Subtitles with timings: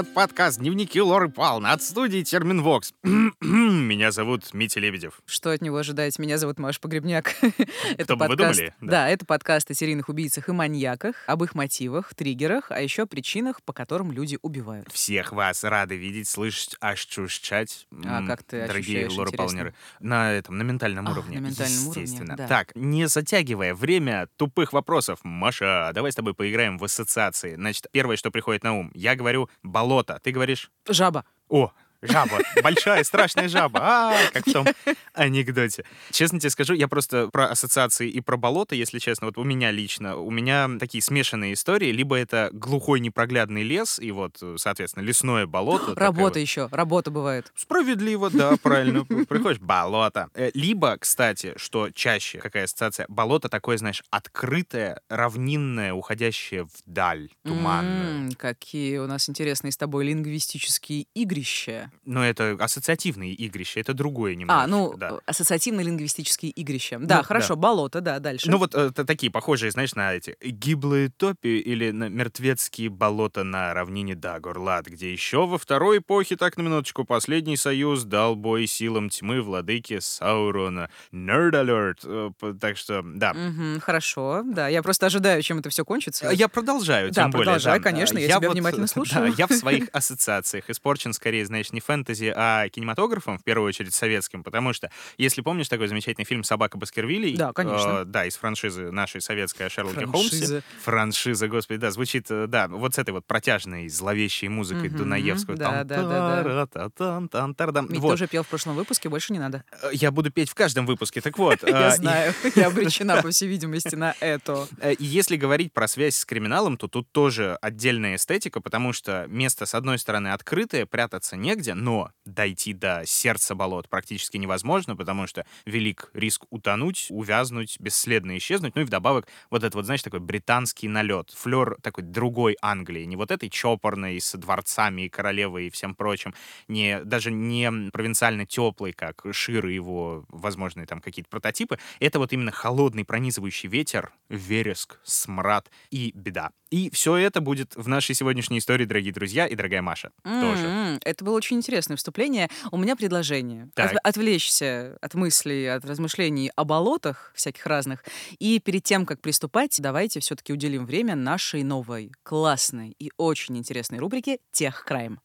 [0.00, 2.94] Это подкаст «Дневники Лоры Палны» от студии Терминвокс.
[3.42, 5.20] Меня зовут Митя Лебедев.
[5.26, 6.22] Что от него ожидаете?
[6.22, 7.34] Меня зовут Маша Погребняк.
[7.98, 8.74] Кто бы вы думали?
[8.80, 13.62] Да, это подкаст о серийных убийцах и маньяках, об их мотивах, триггерах, а еще причинах,
[13.62, 14.90] по которым люди убивают.
[14.90, 17.86] Всех вас рады видеть, слышать, ощущать.
[18.02, 19.36] А как ты Дорогие интересно?
[19.36, 19.74] Палнеры.
[19.98, 21.40] На этом, на ментальном А, уровне.
[21.40, 22.36] на ментальном уровне, естественно.
[22.38, 22.46] да.
[22.46, 27.56] Так, не затягивая время тупых вопросов, Маша, давай с тобой поиграем в ассоциации.
[27.56, 28.90] Значит, первое, что приходит на ум.
[28.94, 29.50] Я говорю
[29.90, 31.24] «болото», ты говоришь Жаба.
[31.48, 31.72] О,
[32.02, 32.38] жаба.
[32.62, 33.80] Большая, страшная жаба.
[33.82, 34.66] А, как в том
[35.14, 35.84] анекдоте.
[36.10, 39.70] Честно тебе скажу, я просто про ассоциации и про болото, если честно, вот у меня
[39.70, 41.92] лично, у меня такие смешанные истории.
[41.92, 45.94] Либо это глухой непроглядный лес, и вот, соответственно, лесное болото.
[45.94, 46.68] Работа еще.
[46.70, 47.52] Работа бывает.
[47.56, 49.04] Справедливо, да, правильно.
[49.04, 50.28] Приходишь, болото.
[50.34, 58.30] Э, Либо, кстати, что чаще, какая ассоциация, болото такое, знаешь, открытое, равнинное, уходящее вдаль, туманное.
[58.36, 61.89] Какие у нас интересные с тобой лингвистические игрища.
[62.04, 64.62] Но это ассоциативные игрища, это другое немного.
[64.62, 65.18] А, ну, да.
[65.26, 66.98] ассоциативно-лингвистические игрища.
[67.00, 68.50] Да, Ну, хорошо, болото, да, дальше.
[68.50, 73.72] Ну вот э, такие похожие, знаешь, на эти гиблые топи или на мертвецкие болота на
[73.74, 79.08] равнине Дагорлад, где еще во второй эпохе, так на минуточку, последний союз дал бой силам
[79.10, 80.90] тьмы владыки Саурона.
[81.12, 82.32] Nerd alert.
[82.42, 83.32] Э, Так что, да.
[83.34, 84.68] Мгм, хорошо, да.
[84.68, 86.28] Я просто ожидаю, чем это все кончится.
[86.28, 87.44] А Я продолжаю, Да, тем более.
[87.46, 87.82] продолжай, да.
[87.82, 89.34] конечно, А, я тебя вот, внимательно да, слушаю.
[89.36, 94.42] я в своих ассоциациях испорчен скорее, знаешь, не фэнтези, а кинематографом, в первую очередь советским,
[94.44, 98.00] потому что, если помнишь такой замечательный фильм «Собака Баскервилей», Да, конечно.
[98.00, 100.62] э, да, из франшизы нашей советской о Шерлоке Холмсе.
[100.82, 101.48] Франшиза.
[101.48, 105.56] Господи, да, звучит, э, да, вот с этой вот протяжной, зловещей музыкой Мгм, Дунаевского.
[105.56, 107.82] да, да, да, да.
[107.88, 108.10] Вот.
[108.12, 109.64] тоже пел в прошлом выпуске, больше не надо.
[109.82, 111.20] Э, Я буду петь в каждом выпуске.
[111.20, 111.62] Так вот.
[111.68, 114.66] Я э, знаю, я обречена, по всей видимости, на это.
[114.80, 119.66] Э, если говорить про связь с криминалом, то тут тоже отдельная эстетика, потому что место,
[119.66, 125.44] с одной стороны, открытое, прятаться негде, но дойти до сердца болот практически невозможно, потому что
[125.66, 128.74] велик риск утонуть, увязнуть, бесследно исчезнуть.
[128.74, 133.16] Ну и вдобавок вот этот вот, знаешь, такой британский налет, флер такой другой Англии, не
[133.16, 136.34] вот этой чопорной с дворцами и королевой и всем прочим,
[136.68, 141.78] не, даже не провинциально теплый, как Шир и его возможные там какие-то прототипы.
[141.98, 146.50] Это вот именно холодный пронизывающий ветер, вереск, смрад и беда.
[146.70, 150.66] И все это будет в нашей сегодняшней истории, дорогие друзья, и дорогая Маша тоже.
[150.66, 152.48] М, Это было очень интересное вступление.
[152.72, 153.70] У меня предложение.
[153.74, 153.92] Так.
[153.92, 158.04] От- отвлечься от мыслей, от размышлений о болотах всяких разных.
[158.38, 163.98] И перед тем, как приступать, давайте все-таки уделим время нашей новой, классной и очень интересной
[163.98, 165.20] рубрике «Техкрайм».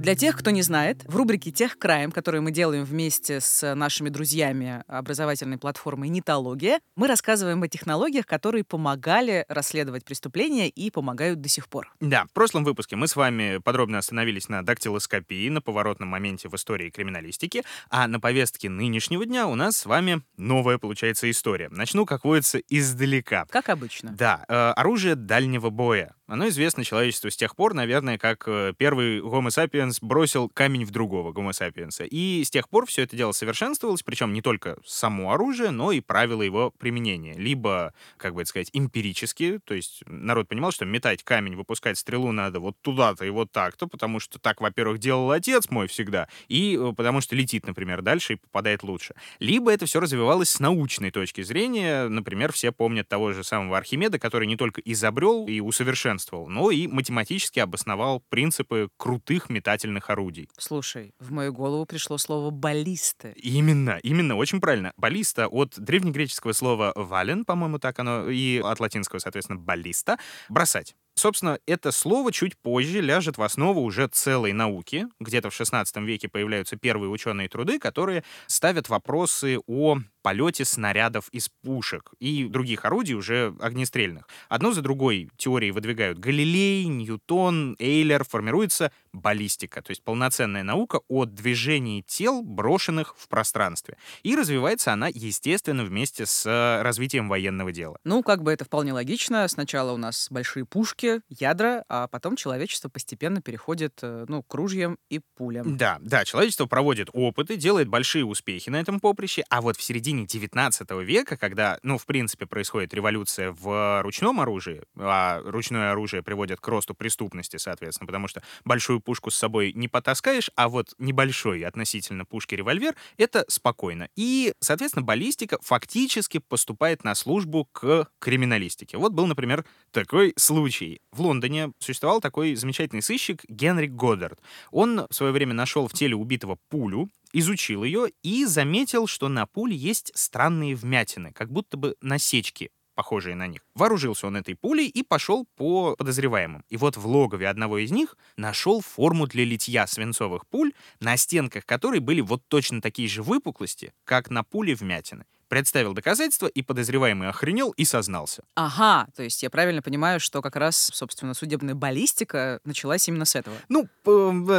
[0.00, 4.82] Для тех, кто не знает, в рубрике «Техкрайм», которую мы делаем вместе с нашими друзьями
[4.86, 11.68] образовательной платформы «Нитология», мы рассказываем о технологиях, которые помогали расследовать преступления и помогают до сих
[11.68, 11.92] пор.
[12.00, 16.54] Да, в прошлом выпуске мы с вами подробно остановились на дактилоскопии, на поворотном моменте в
[16.54, 21.68] истории криминалистики, а на повестке нынешнего дня у нас с вами новая, получается, история.
[21.68, 23.44] Начну, как водится, издалека.
[23.50, 24.12] Как обычно.
[24.12, 26.14] Да, э, оружие дальнего боя.
[26.30, 30.92] Оно известно человечеству с тех пор, наверное, как э, первый Homo sapiens бросил камень в
[30.92, 32.06] другого Homo sapiens.
[32.06, 35.98] И с тех пор все это дело совершенствовалось, причем не только само оружие, но и
[35.98, 37.34] правила его применения.
[37.34, 42.30] Либо, как бы это сказать, эмпирически, то есть народ понимал, что метать камень, выпускать стрелу
[42.30, 46.78] надо вот туда-то и вот так-то, потому что так, во-первых, делал отец мой всегда, и
[46.80, 49.16] э, потому что летит, например, дальше и попадает лучше.
[49.40, 52.06] Либо это все развивалось с научной точки зрения.
[52.06, 56.86] Например, все помнят того же самого Архимеда, который не только изобрел и усовершенствовал, но и
[56.86, 60.48] математически обосновал принципы крутых метательных орудий.
[60.58, 63.30] Слушай, в мою голову пришло слово «баллиста».
[63.36, 64.92] Именно, именно, очень правильно.
[64.96, 70.94] Баллиста от древнегреческого слова «вален», по-моему, так оно, и от латинского, соответственно, «баллиста»— «бросать».
[71.14, 75.06] Собственно, это слово чуть позже ляжет в основу уже целой науки.
[75.20, 81.48] Где-то в XVI веке появляются первые ученые труды, которые ставят вопросы о полете снарядов из
[81.48, 84.28] пушек и других орудий уже огнестрельных.
[84.48, 91.24] Одно за другой теории выдвигают Галилей, Ньютон, Эйлер, формируется баллистика, то есть полноценная наука о
[91.24, 93.96] движении тел, брошенных в пространстве.
[94.22, 97.98] И развивается она, естественно, вместе с э, развитием военного дела.
[98.04, 99.46] Ну, как бы это вполне логично.
[99.48, 104.98] Сначала у нас большие пушки, ядра, а потом человечество постепенно переходит, э, ну, к ружьям
[105.08, 105.76] и пулям.
[105.76, 110.00] Да, да, человечество проводит опыты, делает большие успехи на этом поприще, а вот в середине
[110.00, 116.22] середине 19 века, когда, ну, в принципе, происходит революция в ручном оружии, а ручное оружие
[116.22, 120.94] приводит к росту преступности, соответственно, потому что большую пушку с собой не потаскаешь, а вот
[120.98, 124.08] небольшой относительно пушки револьвер— это спокойно.
[124.16, 128.98] И, соответственно, баллистика фактически поступает на службу к криминалистике.
[128.98, 131.00] Вот был, например, такой случай.
[131.12, 134.40] В Лондоне существовал такой замечательный сыщик Генри Годдард.
[134.70, 139.46] Он в свое время нашел в теле убитого пулю, изучил ее и заметил, что на
[139.46, 142.70] пуле есть странные вмятины, как будто бы насечки
[143.00, 143.62] похожие на них.
[143.74, 146.66] Вооружился он этой пулей и пошел по подозреваемым.
[146.68, 151.64] И вот в логове одного из них нашел форму для литья свинцовых пуль, на стенках
[151.64, 157.28] которой были вот точно такие же выпуклости, как на пуле вмятины представил доказательства, и подозреваемый
[157.28, 158.44] охренел и сознался.
[158.54, 163.34] Ага, то есть я правильно понимаю, что как раз, собственно, судебная баллистика началась именно с
[163.34, 163.56] этого.
[163.68, 163.88] Ну,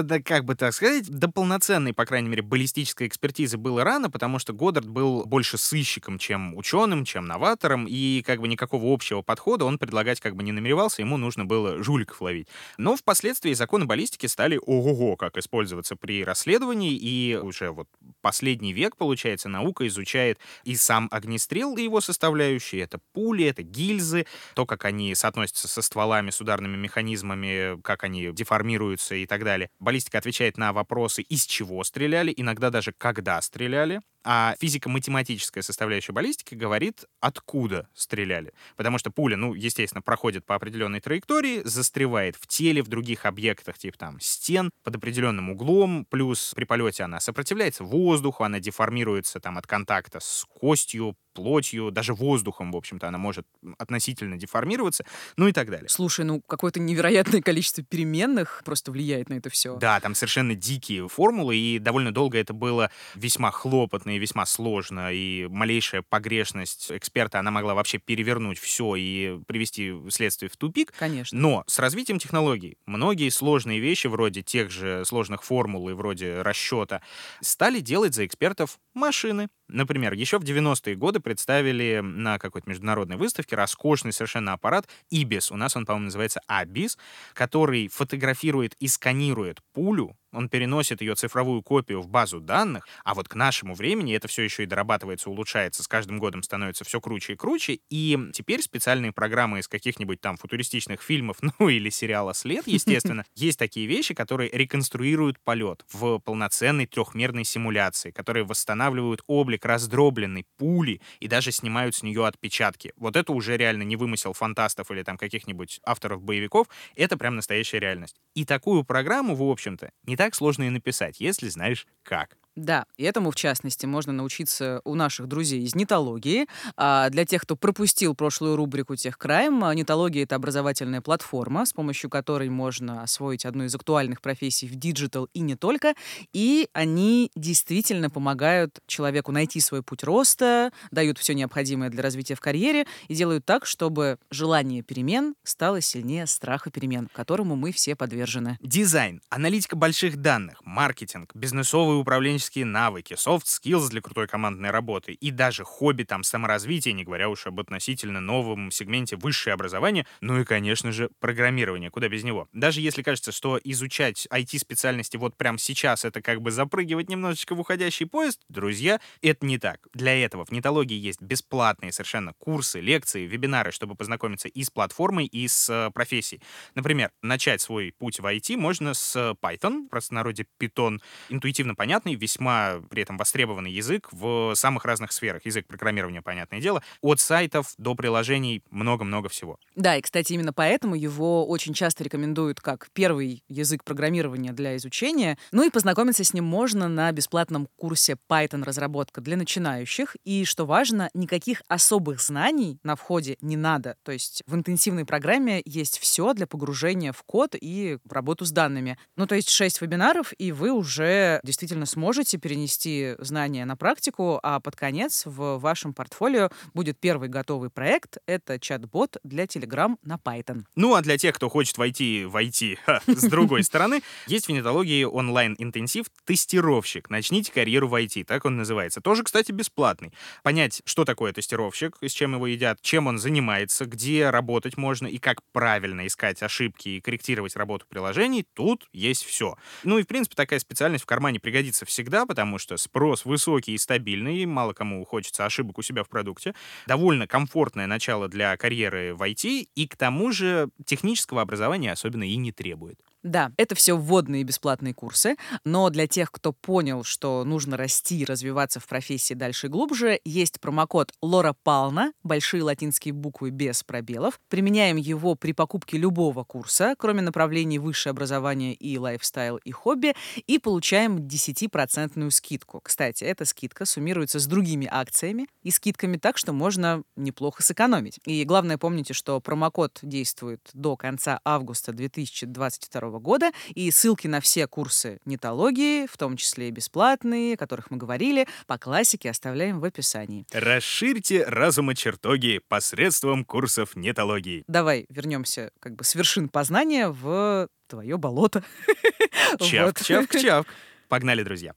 [0.04, 4.38] да, как бы так сказать, до полноценной, по крайней мере, баллистической экспертизы было рано, потому
[4.38, 9.64] что Годдард был больше сыщиком, чем ученым, чем новатором, и как бы никакого общего подхода
[9.64, 12.50] он предлагать как бы не намеревался, ему нужно было жуликов ловить.
[12.78, 17.88] Но впоследствии законы баллистики стали ого-го как использоваться при расследовании, и уже вот
[18.22, 22.82] последний век, получается, наука изучает и сам огнестрел и его составляющие.
[22.82, 24.26] Это пули, это гильзы,
[24.56, 29.70] то, как они соотносятся со стволами, с ударными механизмами, как они деформируются и так далее.
[29.80, 34.02] Баллистика отвечает на вопросы, из чего стреляли, иногда даже когда стреляли.
[34.24, 38.54] А физико-математическая составляющая баллистики говорит, откуда стреляли.
[38.76, 43.80] Потому что пуля, ну, естественно, проходит по определенной траектории, застревает в теле, в других объектах,
[43.80, 49.58] типа там стен, под определенным углом, плюс при полете она сопротивляется воздуху, она деформируется там
[49.58, 53.46] от контакта с костью, плотью, даже воздухом, в общем-то, она может
[53.78, 55.06] относительно деформироваться,
[55.38, 55.90] ну и так далее.
[55.90, 59.76] Слушай, ну какое-то невероятное количество переменных просто влияет на это все.
[59.78, 65.12] Да, там совершенно дикие формулы, и довольно долго это было весьма хлопотно и весьма сложно,
[65.12, 70.94] и малейшая погрешность эксперта, она могла вообще перевернуть все и привести следствие в тупик.
[70.98, 71.38] Конечно.
[71.40, 77.02] Но с развитием технологий многие сложные вещи, вроде тех же сложных формул и вроде расчета,
[77.42, 79.48] стали делать за экспертов машины.
[79.68, 85.52] Например, еще в 90-е годы представили на какой-то международной выставке роскошный совершенно аппарат IBIS.
[85.52, 86.98] У нас он, по-моему, называется ABIS,
[87.34, 93.28] который фотографирует и сканирует пулю он переносит ее цифровую копию в базу данных, а вот
[93.28, 97.34] к нашему времени это все еще и дорабатывается, улучшается, с каждым годом становится все круче
[97.34, 102.68] и круче, и теперь специальные программы из каких-нибудь там футуристичных фильмов, ну или сериала «След»,
[102.68, 110.46] естественно, есть такие вещи, которые реконструируют полет в полноценной трехмерной симуляции, которые восстанавливают облик раздробленной
[110.58, 112.94] пули и даже снимают с нее отпечатки.
[112.96, 117.80] Вот это уже реально не вымысел фантастов или там каких-нибудь авторов боевиков, это прям настоящая
[117.80, 118.18] реальность.
[118.36, 122.38] И такую программу, в общем-то, не так сложно и написать, если знаешь как.
[122.58, 126.48] Да, и этому, в частности, можно научиться у наших друзей из Нетологии.
[126.76, 132.10] А для тех, кто пропустил прошлую рубрику «Тех краем», Нетология — это образовательная платформа, с помощью
[132.10, 135.94] которой можно освоить одну из актуальных профессий в digital и не только.
[136.34, 142.42] И они действительно помогают человеку найти свой путь роста, дают все необходимое для развития в
[142.42, 148.58] карьере и делают так, чтобы желание перемен стало сильнее страха перемен, которому мы все подвержены.
[148.62, 155.14] Дизайн, аналитика больших данных, маркетинг, бизнесовое управление управленческие навыки, soft skills для крутой командной работы
[155.14, 160.40] и даже хобби, там, саморазвитие, не говоря уж об относительно новом сегменте высшее образование, ну
[160.40, 162.48] и, конечно же, программирование, куда без него.
[162.54, 167.60] Даже если кажется, что изучать IT-специальности вот прямо сейчас это как бы запрыгивать немножечко в
[167.60, 169.88] уходящий поезд, друзья, это не так.
[169.94, 175.26] Для этого в нетологии есть бесплатные совершенно курсы, лекции, вебинары, чтобы познакомиться и с платформой,
[175.26, 176.42] и с э, профессией.
[176.76, 181.00] Например, начать свой путь в IT можно с Python, в простонародье Python,
[181.30, 185.46] интуитивно понятный, весьма при этом востребованный язык в самых разных сферах.
[185.46, 189.58] Язык программирования, понятное дело, от сайтов до приложений много-много всего.
[189.76, 195.38] Да, и, кстати, именно поэтому его очень часто рекомендуют как первый язык программирования для изучения.
[195.52, 200.16] Ну и познакомиться с ним можно на бесплатном курсе Python разработка для начинающих.
[200.24, 203.96] И, что важно, никаких особых знаний на входе не надо.
[204.04, 208.98] То есть в интенсивной программе есть все для погружения в код и работу с данными.
[209.16, 214.40] Ну, то есть шесть вебинаров, и вы уже действительно сможете можете перенести знания на практику,
[214.44, 218.18] а под конец в вашем портфолио будет первый готовый проект.
[218.28, 220.66] Это чат-бот для Telegram на Python.
[220.76, 225.04] Ну, а для тех, кто хочет войти в IT с другой стороны, есть в нетологии
[225.04, 227.10] онлайн-интенсив «Тестировщик».
[227.10, 229.02] Начните карьеру в IT, так он называется.
[229.02, 230.14] Тоже, кстати, бесплатный.
[230.44, 235.18] Понять, что такое тестировщик, с чем его едят, чем он занимается, где работать можно и
[235.18, 239.56] как правильно искать ошибки и корректировать работу приложений, тут есть все.
[239.84, 243.74] Ну и, в принципе, такая специальность в кармане пригодится всегда, всегда, потому что спрос высокий
[243.74, 246.54] и стабильный, мало кому хочется ошибок у себя в продукте.
[246.86, 252.36] Довольно комфортное начало для карьеры в IT, и к тому же технического образования особенно и
[252.36, 253.00] не требует.
[253.24, 258.26] Да, это все вводные бесплатные курсы, но для тех, кто понял, что нужно расти и
[258.26, 264.40] развиваться в профессии дальше и глубже, есть промокод Лора Пална, большие латинские буквы без пробелов.
[264.50, 270.16] Применяем его при покупке любого курса, кроме направлений высшее образование и лайфстайл и хобби,
[270.48, 272.82] и получаем 10% скидку.
[272.82, 278.20] Кстати, эта скидка суммируется с другими акциями и скидками так, что можно неплохо сэкономить.
[278.26, 284.68] И главное, помните, что промокод действует до конца августа 2022 года, и ссылки на все
[284.68, 289.86] курсы нетологии, в том числе и бесплатные, о которых мы говорили, по классике оставляем в
[289.86, 290.46] описании.
[290.52, 294.64] Расширьте разумы чертоги посредством курсов нетологии.
[294.68, 298.64] Давай вернемся как бы с вершин познания в твое болото.
[299.60, 300.68] Чавк, чавк, чавк.
[301.10, 301.74] Погнали, друзья.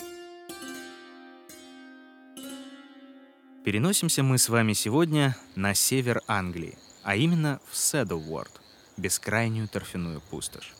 [3.65, 8.61] Переносимся мы с вами сегодня на север Англии, а именно в Седлворд,
[8.99, 10.75] бескрайнюю торфяную пустошь.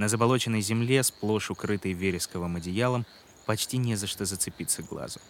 [0.00, 3.04] На заболоченной земле, сплошь укрытой вересковым одеялом,
[3.44, 5.20] почти не за что зацепиться глазу.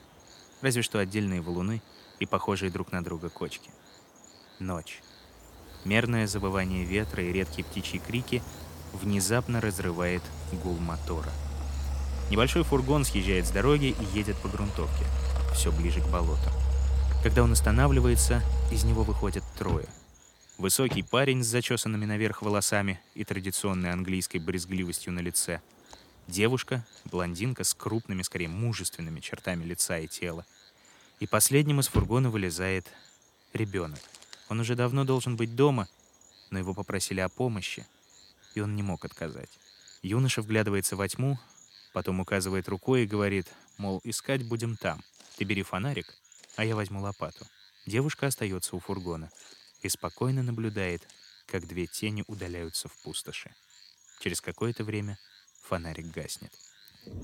[0.61, 1.83] Разве что отдельные валуны
[2.21, 3.69] и похожие друг на друга кочки.
[4.61, 5.03] Ночь.
[5.85, 8.45] Мерное забывание ветра и редкие птичьи крики
[8.93, 10.23] внезапно разрывает
[10.63, 11.33] гул мотора.
[12.31, 15.05] Небольшой фургон съезжает с дороги и едет по грунтовке,
[15.53, 16.53] все ближе к болотам.
[17.25, 19.89] Когда он останавливается, из него выходят трое—
[20.61, 25.63] Высокий парень с зачесанными наверх волосами и традиционной английской брезгливостью на лице.
[26.29, 30.45] Девушка, блондинка с крупными, скорее мужественными чертами лица и тела.
[31.19, 32.87] И последним из фургона вылезает
[33.55, 34.01] ребенок.
[34.51, 35.89] Он уже давно должен быть дома,
[36.51, 37.87] но его попросили о помощи,
[38.55, 39.49] и он не мог отказать.
[40.03, 41.39] Юноша вглядывается во тьму,
[41.95, 43.47] потом указывает рукой и говорит,
[43.79, 45.03] мол, искать будем там.
[45.39, 46.15] Ты бери фонарик,
[46.57, 47.47] а я возьму лопату.
[47.87, 49.31] Девушка остается у фургона
[49.83, 51.07] и спокойно наблюдает,
[51.47, 53.55] как две тени удаляются в пустоши.
[54.21, 55.19] Через какое-то время
[55.63, 56.53] фонарик гаснет.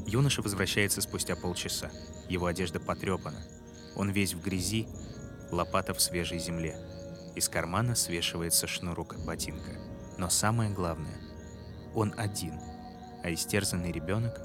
[0.06, 1.90] Юноша возвращается спустя полчаса.
[2.28, 3.42] Его одежда потрепана.
[3.94, 4.86] Он весь в грязи,
[5.50, 6.78] лопата в свежей земле.
[7.34, 9.72] Из кармана свешивается шнурок от ботинка.
[10.18, 11.20] Но самое главное,
[11.94, 12.58] он один,
[13.22, 14.40] а истерзанный ребенок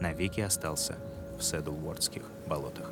[0.00, 0.98] навеки остался
[1.38, 2.90] в Седлвордских болотах.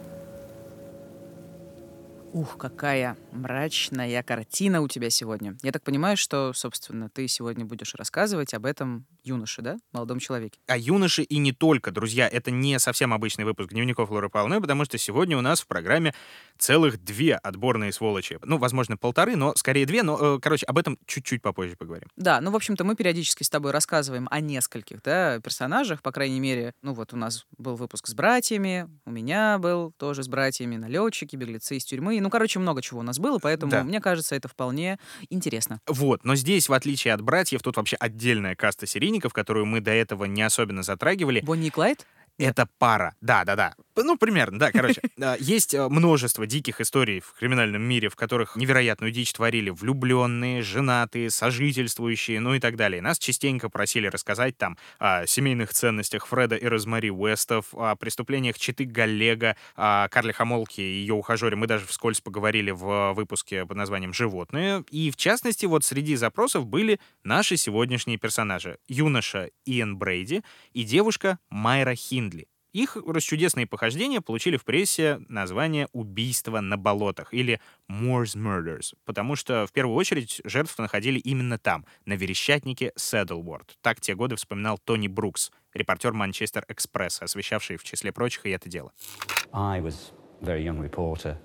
[2.32, 5.56] Ух, какая мрачная картина у тебя сегодня.
[5.62, 9.78] Я так понимаю, что, собственно, ты сегодня будешь рассказывать об этом юноше, да?
[9.92, 10.58] Молодом человеке.
[10.66, 12.28] А юноше и не только, друзья.
[12.28, 16.14] Это не совсем обычный выпуск дневников Лоры Павловны, потому что сегодня у нас в программе
[16.58, 18.38] целых две отборные сволочи.
[18.42, 20.02] Ну, возможно, полторы, но скорее две.
[20.02, 22.08] Но, э, короче, об этом чуть-чуть попозже поговорим.
[22.16, 26.40] Да, ну, в общем-то, мы периодически с тобой рассказываем о нескольких, да, персонажах, по крайней
[26.40, 26.72] мере.
[26.82, 31.36] Ну, вот у нас был выпуск с братьями, у меня был тоже с братьями, налетчики,
[31.36, 32.20] беглецы из тюрьмы.
[32.20, 33.84] Ну, короче, много чего у нас было, поэтому, да.
[33.84, 34.98] мне кажется, это вполне
[35.30, 35.80] интересно.
[35.86, 39.80] Вот, но здесь, в отличие от братьев, тут вообще отдельная каста серийных серийников, которую мы
[39.80, 41.40] до этого не особенно затрагивали.
[41.40, 42.06] Бонни и Клайд?
[42.38, 43.14] Это пара.
[43.20, 43.74] Да, да, да.
[43.94, 45.02] Ну, примерно, да, короче.
[45.38, 51.30] Есть э, множество диких историй в криминальном мире, в которых невероятную дичь творили влюбленные, женатые,
[51.30, 53.02] сожительствующие, ну и так далее.
[53.02, 58.86] Нас частенько просили рассказать там о семейных ценностях Фреда и Розмари Уэстов, о преступлениях Читы
[58.86, 61.54] Галлега, о Карле Хамолке и ее ухажере.
[61.56, 64.84] Мы даже вскользь поговорили в выпуске под названием «Животные».
[64.90, 68.78] И, в частности, вот среди запросов были наши сегодняшние персонажи.
[68.88, 72.46] Юноша Иэн Брейди и девушка Майра Хиндли.
[72.72, 77.60] Их расчудесные похождения получили в прессе название «Убийство на болотах» или
[77.90, 83.76] «Moore's Murders», потому что в первую очередь жертв находили именно там, на верещатнике Седлворд.
[83.82, 88.70] Так те годы вспоминал Тони Брукс, репортер Манчестер Экспресс, освещавший в числе прочих и это
[88.70, 88.92] дело.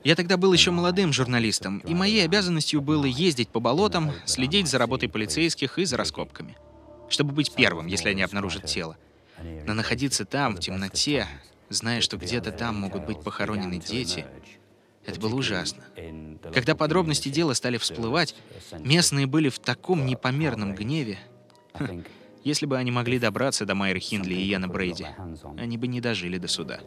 [0.06, 4.78] Я тогда был еще молодым журналистом, и моей обязанностью было ездить по болотам, следить за
[4.78, 6.56] работой полицейских и за раскопками,
[7.10, 8.98] чтобы быть первым, если они обнаружат тело.
[9.66, 11.28] Но находиться там, в темноте,
[11.70, 14.26] зная, что где-то там могут быть похоронены дети,
[15.06, 15.84] это было ужасно.
[16.54, 18.36] Когда подробности дела стали всплывать,
[18.80, 21.18] местные были в таком непомерном гневе.
[22.44, 25.08] Если бы они могли добраться до Майера Хиндли и Яна Брейди,
[25.58, 26.80] они бы не дожили до суда.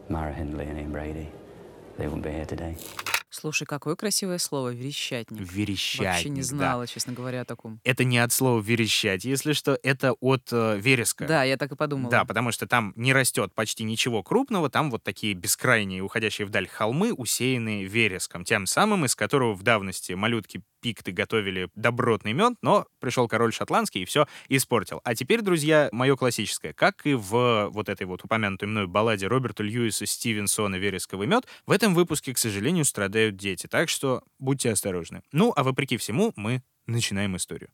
[3.31, 5.39] Слушай, какое красивое слово «верещатник».
[5.39, 6.87] Верещатник, Вообще не знала, да.
[6.87, 7.79] честно говоря, о таком.
[7.85, 11.25] Это не от слова «верещать», если что, это от э, вереска.
[11.25, 12.11] Да, я так и подумала.
[12.11, 16.67] Да, потому что там не растет почти ничего крупного, там вот такие бескрайние, уходящие вдаль
[16.67, 22.85] холмы, усеянные вереском, тем самым, из которого в давности малютки пикты готовили добротный мед, но
[22.99, 25.01] пришел король шотландский и все испортил.
[25.03, 26.73] А теперь, друзья, мое классическое.
[26.73, 31.71] Как и в вот этой вот упомянутой мной балладе Роберта Льюиса Стивенсона «Вересковый мед», в
[31.71, 33.67] этом выпуске, к сожалению, страдают дети.
[33.67, 35.21] Так что будьте осторожны.
[35.31, 37.69] Ну, а вопреки всему, мы начинаем историю.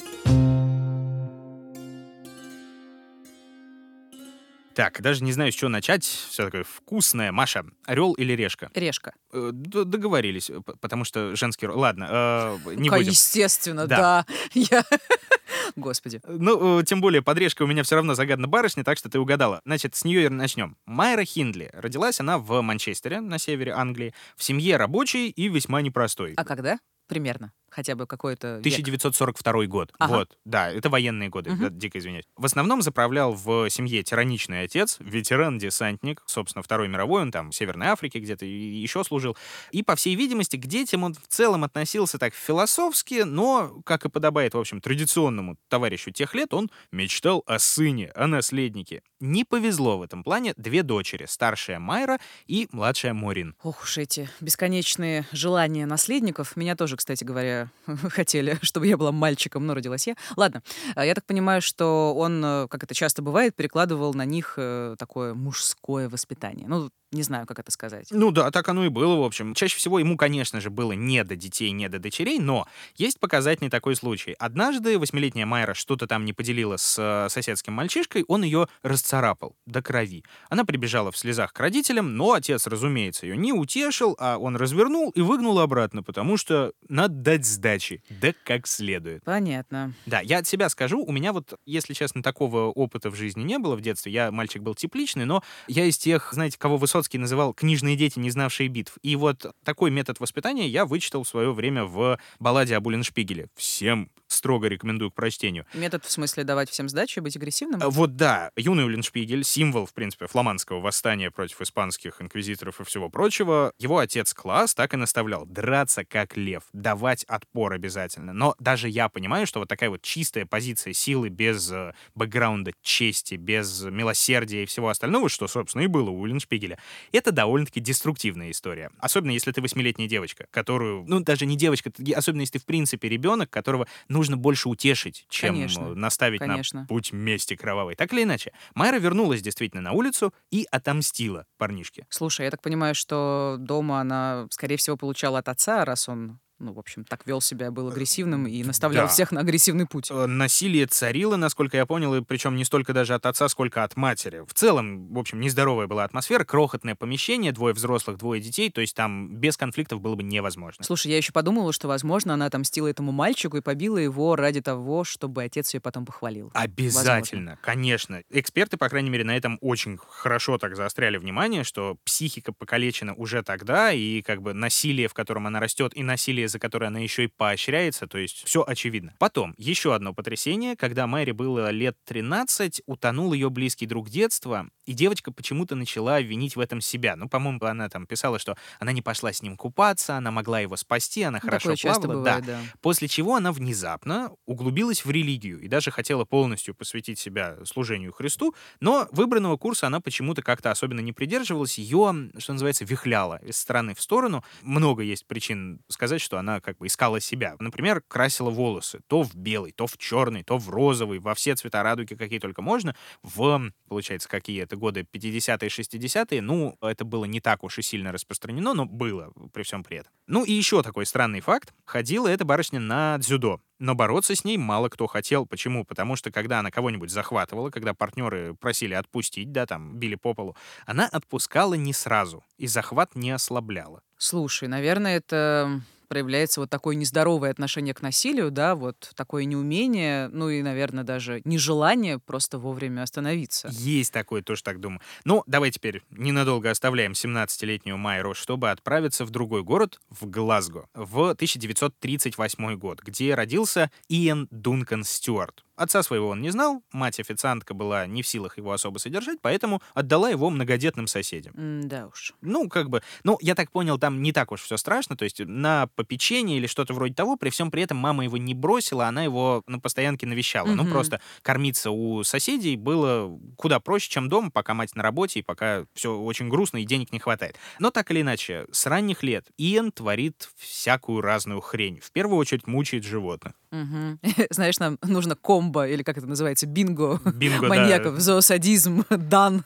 [4.78, 6.04] Так, даже не знаю, с чего начать.
[6.04, 7.32] Все такое вкусное.
[7.32, 8.70] Маша, орел или решка?
[8.76, 9.16] Решка.
[9.34, 11.66] Э, договорились, потому что женский...
[11.66, 13.10] Ладно, э, не будем.
[13.10, 13.98] Естественно, да.
[13.98, 14.26] да.
[14.54, 14.84] Я...
[15.76, 16.22] Господи.
[16.28, 19.62] Ну, э, тем более, подрежка у меня все равно загадана барышня, так что ты угадала.
[19.66, 20.78] Значит, с нее начнем.
[20.86, 21.72] Майра Хиндли.
[21.74, 26.36] Родилась она в Манчестере, на севере Англии, в семье рабочей и весьма непростой.
[26.38, 26.78] А когда?
[27.08, 29.70] Примерно хотя бы какой-то 1942 век.
[29.70, 29.94] год.
[30.00, 30.18] Ага.
[30.18, 31.70] Вот, да, это военные годы, угу.
[31.70, 32.26] дико извиняюсь.
[32.36, 37.88] В основном заправлял в семье тираничный отец, ветеран-десантник, собственно, Второй мировой, он там в Северной
[37.88, 39.38] Африке где-то еще служил.
[39.72, 44.10] И, по всей видимости, к детям он в целом относился так философски, но, как и
[44.10, 49.04] подобает, в общем, традиционному товарищу тех лет, он мечтал о сыне, о наследнике.
[49.20, 53.56] Не повезло в этом плане две дочери, старшая Майра и младшая Морин.
[53.64, 56.56] Ох уж эти бесконечные желания наследников.
[56.56, 57.70] Меня тоже, кстати говоря,
[58.10, 60.16] хотели, чтобы я была мальчиком, но родилась я.
[60.36, 60.62] Ладно,
[60.96, 64.96] а я так понимаю, что он, э, как это часто бывает, перекладывал на них э,
[64.98, 66.68] такое мужское воспитание.
[66.68, 68.08] Ну, не знаю, как это сказать.
[68.12, 69.54] Ну да, так оно и было, в общем.
[69.54, 73.70] Чаще всего ему, конечно же, было не до детей, не до дочерей, но есть показательный
[73.70, 74.36] такой случай.
[74.40, 79.82] Однажды восьмилетняя Майра что-то там не поделила с э, соседским мальчишкой, он ее расцарапал до
[79.82, 80.26] крови.
[80.50, 85.12] Она прибежала в слезах к родителям, но отец, разумеется, ее не утешил, а он развернул
[85.12, 89.24] и выгнул обратно, потому что надо дать сдачи, да как следует.
[89.24, 89.94] Понятно.
[90.06, 93.60] Да, я от себя скажу, у меня вот, если честно, такого опыта в жизни не
[93.60, 94.12] было в детстве.
[94.12, 98.18] Я мальчик был тепличный, но я из тех, знаете, кого высоко Высоцкий называл «книжные дети,
[98.18, 98.98] не знавшие битв».
[99.04, 103.50] И вот такой метод воспитания я вычитал в свое время в балладе о Буллиншпигеле.
[103.56, 105.66] Всем строго рекомендую к прочтению.
[105.74, 107.82] Метод в смысле давать всем сдачи, быть агрессивным?
[107.82, 108.52] А, вот да.
[108.56, 113.72] Юный Уллиншпигель, символ, в принципе, фламандского восстания против испанских инквизиторов и всего прочего.
[113.80, 118.34] Его отец Класс так и наставлял драться как лев, давать отпор обязательно.
[118.34, 123.36] Но даже я понимаю, что вот такая вот чистая позиция силы без э, бэкграунда чести,
[123.36, 126.80] без милосердия и всего остального, что, собственно, и было у Уллиншпигеля,
[127.12, 128.92] это довольно-таки деструктивная история.
[129.00, 133.10] Особенно если ты восьмилетняя девочка, которую, ну, даже не девочка, особенно если ты, в принципе,
[133.10, 136.82] ребенок, которого нужно больше утешить, чем конечно, наставить конечно.
[136.82, 137.96] на путь мести кровавой.
[137.96, 142.06] Так или иначе, Майра вернулась действительно на улицу и отомстила парнишке.
[142.10, 146.74] Слушай, я так понимаю, что дома она, скорее всего, получала от отца, раз он ну,
[146.74, 149.12] в общем, так вел себя, был агрессивным и наставлял да.
[149.12, 150.10] всех на агрессивный путь.
[150.10, 153.96] Э, насилие царило, насколько я понял, и причем не столько даже от отца, сколько от
[153.96, 154.44] матери.
[154.48, 158.96] В целом, в общем, нездоровая была атмосфера, крохотное помещение, двое взрослых, двое детей, то есть
[158.96, 160.84] там без конфликтов было бы невозможно.
[160.84, 165.04] Слушай, я еще подумала, что, возможно, она отомстила этому мальчику и побила его ради того,
[165.04, 166.52] чтобы отец ее потом похвалил.
[166.54, 167.60] Обязательно, возможно.
[167.62, 168.22] конечно.
[168.32, 173.44] Эксперты, по крайней мере, на этом очень хорошо так заостряли внимание, что психика покалечена уже
[173.44, 177.26] тогда, и как бы насилие, в котором она растет, и насилие за которое она еще
[177.26, 179.14] и поощряется, то есть все очевидно.
[179.20, 184.94] Потом, еще одно потрясение, когда Мэри было лет 13, утонул ее близкий друг детства, и
[184.94, 187.16] девочка почему-то начала винить в этом себя.
[187.16, 190.78] Ну, по-моему, она там писала, что она не пошла с ним купаться, она могла его
[190.78, 192.20] спасти, она ну, хорошо Такое плавала.
[192.20, 192.54] Бывает, да.
[192.54, 192.62] да.
[192.82, 198.56] После чего она внезапно углубилась в религию и даже хотела полностью посвятить себя служению Христу,
[198.80, 203.94] но выбранного курса она почему-то как-то особенно не придерживалась, ее, что называется, вихляла из стороны
[203.94, 204.44] в сторону.
[204.62, 207.56] Много есть причин сказать, что она как бы искала себя.
[207.60, 211.84] Например, красила волосы то в белый, то в черный, то в розовый, во все цвета
[211.84, 217.42] радуги, какие только можно, в, получается, какие это годы 50-е, 60-е, ну, это было не
[217.42, 220.12] так уж и сильно распространено, но было при всем при этом.
[220.28, 221.74] Ну и еще такой странный факт.
[221.86, 223.62] Ходила эта барышня на дзюдо.
[223.80, 225.46] Но бороться с ней мало кто хотел.
[225.46, 225.86] Почему?
[225.86, 230.56] Потому что когда она кого-нибудь захватывала, когда партнеры просили отпустить, да, там, били по полу,
[230.86, 234.02] она отпускала не сразу, и захват не ослабляла.
[234.18, 240.50] Слушай, наверное, это проявляется вот такое нездоровое отношение к насилию, да, вот такое неумение, ну
[240.50, 243.70] и, наверное, даже нежелание просто вовремя остановиться.
[243.72, 245.02] Есть такое, тоже так думаю.
[245.26, 251.30] Ну, давай теперь ненадолго оставляем 17-летнюю Майру, чтобы отправиться в другой город, в Глазго, в
[251.32, 255.64] 1938 год, где родился Иэн Дункан Стюарт.
[255.78, 260.28] Отца своего он не знал, мать-официантка была не в силах его особо содержать, поэтому отдала
[260.28, 261.54] его многодетным соседям.
[261.54, 262.34] Mm, да уж.
[262.42, 265.40] Ну, как бы, ну, я так понял, там не так уж все страшно, то есть
[265.40, 267.36] на попечение или что-то вроде того.
[267.36, 270.68] При всем при этом мама его не бросила, она его на постоянке навещала.
[270.68, 270.92] Ну, Мгм.
[270.94, 275.86] просто кормиться у соседей было куда проще, чем дома, пока мать на работе и пока
[275.94, 277.58] все очень грустно и денег не хватает.
[277.80, 282.00] Но так или иначе, с ранних лет Иэн творит всякую разную хрень.
[282.00, 283.54] В первую очередь мучает животных.
[284.50, 287.68] Знаешь, нам нужно комбо, или как это называется, бинго Бинго, да.
[287.68, 289.64] маньяков, зоосадизм, дан,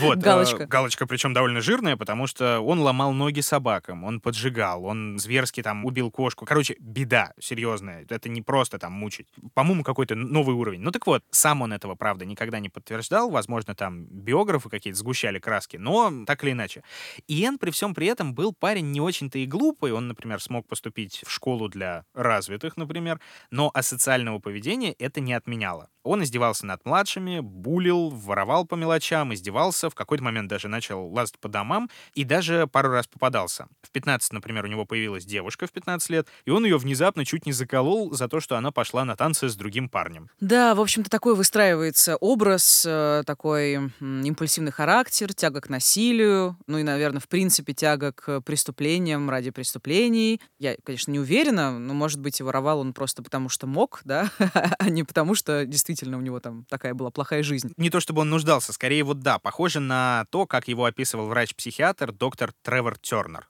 [0.00, 0.66] Вот, э, галочка.
[0.66, 5.84] галочка, причем довольно жирная, потому что он ломал ноги собакам, он поджигал, он зверски там
[5.84, 6.46] убил кошку.
[6.46, 8.04] Короче, беда серьезная.
[8.08, 9.26] Это не просто там мучить.
[9.54, 10.80] По-моему, какой-то новый уровень.
[10.80, 13.30] Ну так вот, сам он этого, правда, никогда не подтверждал.
[13.30, 16.82] Возможно, там биографы какие-то сгущали краски, но так или иначе.
[17.28, 19.92] Иэн при всем при этом был парень не очень-то и глупый.
[19.92, 23.20] Он, например, смог поступить в школу для развитых, например,
[23.54, 25.88] но асоциального поведения это не отменяло.
[26.02, 31.38] Он издевался над младшими, булил, воровал по мелочам, издевался, в какой-то момент даже начал лазать
[31.38, 33.68] по домам и даже пару раз попадался.
[33.80, 37.46] В 15, например, у него появилась девушка в 15 лет, и он ее внезапно чуть
[37.46, 40.28] не заколол за то, что она пошла на танцы с другим парнем.
[40.40, 46.82] Да, в общем-то, такой выстраивается образ, э, такой импульсивный характер, тяга к насилию, ну и,
[46.82, 50.40] наверное, в принципе, тяга к преступлениям ради преступлений.
[50.58, 54.30] Я, конечно, не уверена, но, может быть, и воровал он просто потому, что мог, да,
[54.78, 57.72] а не потому, что действительно у него там такая была плохая жизнь.
[57.76, 62.12] Не то чтобы он нуждался, скорее вот да, похоже на то, как его описывал врач-психиатр
[62.12, 63.48] доктор Тревор Тернер.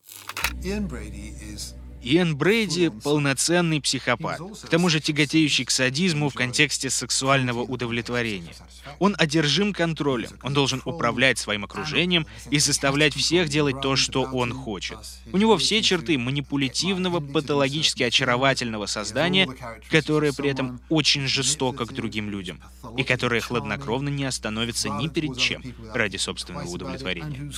[0.63, 6.91] Ian Brady is Иэн Брейди— полноценный психопат, к тому же тяготеющий к садизму в контексте
[6.91, 8.55] сексуального удовлетворения.
[8.99, 14.53] Он одержим контролем, он должен управлять своим окружением и заставлять всех делать то, что он
[14.53, 14.99] хочет.
[15.33, 19.49] У него все черты манипулятивного, патологически очаровательного создания,
[19.91, 22.61] которое при этом очень жестоко к другим людям,
[22.99, 25.63] и которое хладнокровно не остановится ни перед чем
[25.95, 27.51] ради собственного удовлетворения.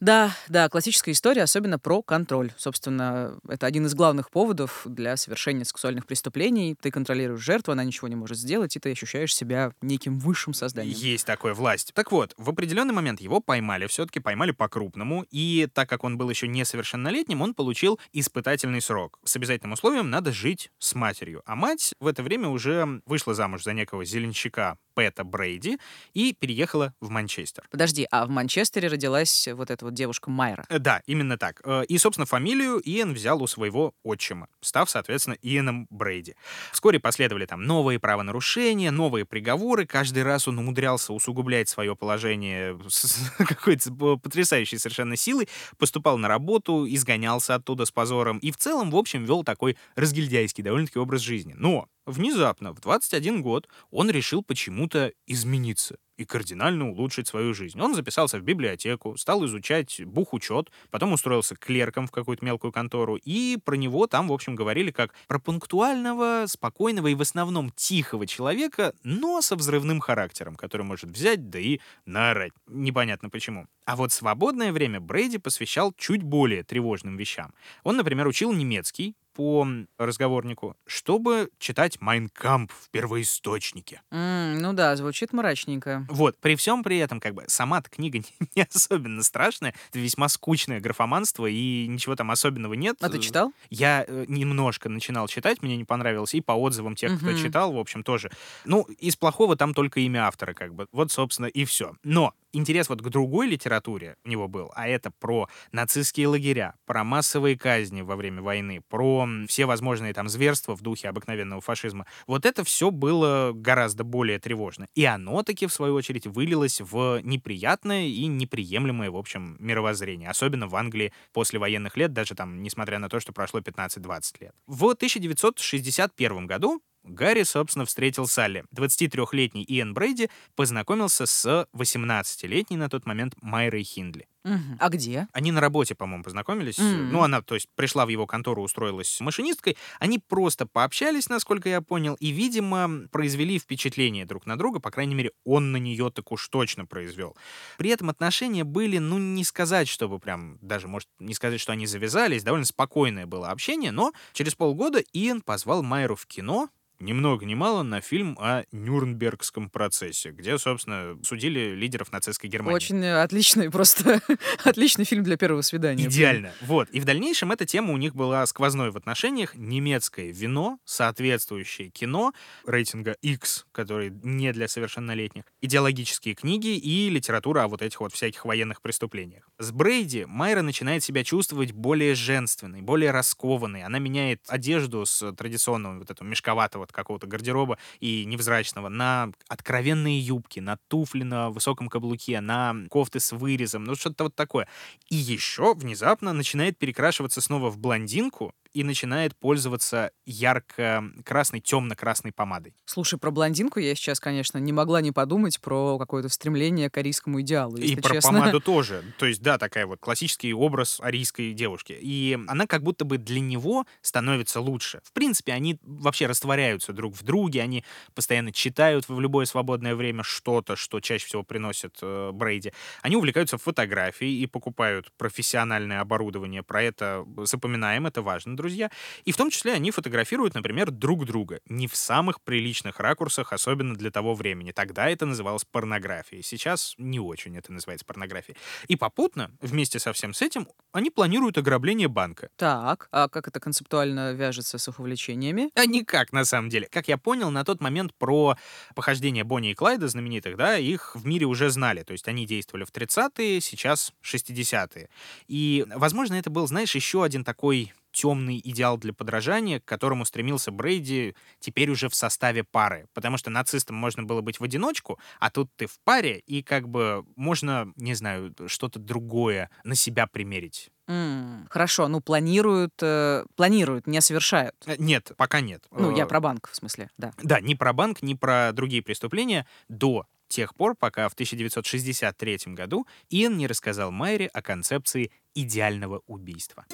[0.00, 2.52] Да, да, классическая история, особенно про контроль.
[2.56, 6.74] Собственно, это один из главных поводов для совершения сексуальных преступлений.
[6.80, 10.96] Ты контролируешь жертву, она ничего не может сделать, и ты ощущаешь себя неким высшим созданием.
[10.96, 11.92] Есть такое власть.
[11.94, 16.30] Так вот, в определенный момент его поймали, все-таки поймали по-крупному, и так как он был
[16.30, 19.18] еще несовершеннолетним, он получил испытательный срок.
[19.24, 21.42] С обязательным условием надо жить с матерью.
[21.44, 25.78] А мать в это время уже вышла замуж за некого зеленщика Пэта Брейди
[26.12, 27.64] и переехала в Манчестер.
[27.70, 30.66] Подожди, а в Манчестере родилась вот эта вот девушка Майра.
[30.68, 31.62] Э, Да, именно так.
[31.64, 36.36] Э, И, собственно, фамилию Иэн взял у своего отчима, став, соответственно, Иэном Брейди.
[36.70, 39.86] Вскоре последовали там новые правонарушения, новые приговоры.
[39.86, 46.86] Каждый раз он умудрялся усугублять свое положение с какой-то потрясающей совершенно силой, поступал на работу,
[46.86, 51.54] изгонялся оттуда с позором и в целом, в общем, вел такой разгильдяйский довольно-таки образ жизни.
[51.56, 57.80] Но внезапно, в 21 год, он решил почему-то измениться и кардинально улучшить свою жизнь.
[57.80, 63.56] Он записался в библиотеку, стал изучать бухучет, потом устроился клерком в какую-то мелкую контору, и
[63.64, 68.92] про него там, в общем, говорили как про пунктуального, спокойного и в основном тихого человека,
[69.02, 72.52] но со взрывным характером, который может взять, да и наорать.
[72.66, 73.66] Непонятно почему.
[73.86, 77.54] А вот свободное время Брейди посвящал чуть более тревожным вещам.
[77.82, 84.02] Он, например, учил немецкий, по разговорнику, чтобы читать «Майнкамп» в первоисточнике.
[84.10, 86.04] М, ну да, звучит мрачненько.
[86.10, 90.28] Вот, при всем при этом, как бы, сама книга не, не особенно страшная, это весьма
[90.28, 92.98] скучное графоманство, и ничего там особенного нет.
[93.00, 93.54] А ты читал?
[93.70, 97.36] Я э, немножко начинал читать, мне не понравилось, и по отзывам тех, кто Мгм.
[97.42, 98.30] читал, в общем, тоже.
[98.66, 100.86] Ну, из плохого там только имя автора, как бы.
[100.92, 101.94] Вот, собственно, и все.
[102.04, 107.04] Но интерес вот к другой литературе у него был, а это про нацистские лагеря, про
[107.04, 112.06] массовые казни во время войны, про все возможные там зверства в духе обыкновенного фашизма.
[112.26, 114.86] Вот это все было гораздо более тревожно.
[114.94, 120.28] И оно таки, в свою очередь, вылилось в неприятное и неприемлемое, в общем, мировоззрение.
[120.28, 124.54] Особенно в Англии после военных лет, даже там, несмотря на то, что прошло 15-20 лет.
[124.66, 128.64] В 1961 году Гарри, собственно, встретил Салли.
[128.74, 134.28] 23-летний Иэн Брейди познакомился с 18-летней на тот момент Майрой Хиндли.
[134.44, 134.76] Мгм.
[134.78, 135.28] А где?
[135.32, 136.78] Они на работе, по-моему, познакомились.
[136.78, 137.12] М.
[137.12, 139.76] Ну, она, то есть, пришла в его контору, устроилась машинисткой.
[139.98, 144.80] Они просто пообщались, насколько я понял, и, видимо, произвели впечатление друг на друга.
[144.80, 147.36] По крайней мере, он на нее так уж точно произвел.
[147.76, 151.86] При этом отношения были, ну, не сказать, чтобы прям, даже, может, не сказать, что они
[151.86, 152.42] завязались.
[152.42, 157.54] Довольно спокойное было общение, но через полгода Иэн позвал Майру в кино, ни много ни
[157.54, 162.76] мало на фильм о Нюрнбергском процессе, где, собственно, судили лидеров нацистской Германии.
[162.76, 164.20] Очень отличный, просто
[164.64, 166.04] отличный фильм для первого свидания.
[166.04, 166.52] Идеально.
[166.60, 166.90] Вот.
[166.90, 169.54] И в дальнейшем эта тема у них была сквозной в отношениях.
[169.54, 172.32] Немецкое вино, соответствующее кино,
[172.66, 178.44] рейтинга X, который не для совершеннолетних, идеологические книги и литература о вот этих вот всяких
[178.44, 179.48] военных преступлениях.
[179.58, 183.84] С Брейди Майра начинает себя чувствовать более женственной, более раскованной.
[183.84, 190.60] Она меняет одежду с традиционного вот этого мешковатого какого-то гардероба и невзрачного на откровенные юбки,
[190.60, 194.68] на туфли на высоком каблуке, на кофты с вырезом, ну что-то вот такое.
[195.08, 202.74] И еще внезапно начинает перекрашиваться снова в блондинку, и начинает пользоваться ярко-красной, темно-красной помадой.
[202.84, 207.40] Слушай, про блондинку я сейчас, конечно, не могла не подумать про какое-то стремление к арийскому
[207.40, 208.32] идеалу, И про честно.
[208.32, 209.02] помаду тоже.
[209.18, 211.96] То есть, да, такая вот классический образ арийской девушки.
[212.00, 215.00] И она как будто бы для него становится лучше.
[215.04, 220.22] В принципе, они вообще растворяются друг в друге, они постоянно читают в любое свободное время
[220.22, 222.72] что-то, что чаще всего приносит э, Брейди.
[223.02, 226.62] Они увлекаются фотографией и покупают профессиональное оборудование.
[226.62, 228.90] Про это запоминаем, это важно друзья.
[229.24, 231.60] И в том числе они фотографируют, например, друг друга.
[231.66, 234.72] Не в самых приличных ракурсах, особенно для того времени.
[234.72, 236.42] Тогда это называлось порнографией.
[236.42, 238.56] Сейчас не очень это называется порнографией.
[238.88, 242.50] И попутно, вместе со всем с этим, они планируют ограбление банка.
[242.56, 245.70] Так, а как это концептуально вяжется с их увлечениями?
[245.74, 246.88] А никак, на самом деле.
[246.90, 248.56] Как я понял, на тот момент про
[248.94, 252.02] похождение Бонни и Клайда, знаменитых, да, их в мире уже знали.
[252.02, 255.08] То есть они действовали в 30-е, сейчас 60-е.
[255.48, 260.70] И, возможно, это был, знаешь, еще один такой темный идеал для подражания, к которому стремился
[260.70, 263.06] Брейди теперь уже в составе пары.
[263.14, 266.88] Потому что нацистом можно было быть в одиночку, а тут ты в паре, и как
[266.88, 270.90] бы можно, не знаю, что-то другое на себя примерить.
[271.08, 274.76] М, Хорошо, ну планируют, э, планируют, не совершают.
[274.86, 275.84] Э, Нет, пока нет.
[275.90, 277.32] Ну, я Э, про банк, в смысле, да.
[277.42, 283.06] Да, ни про банк, ни про другие преступления до тех пор, пока в 1963 году
[283.28, 286.84] Иэн не рассказал Майре о концепции идеального убийства.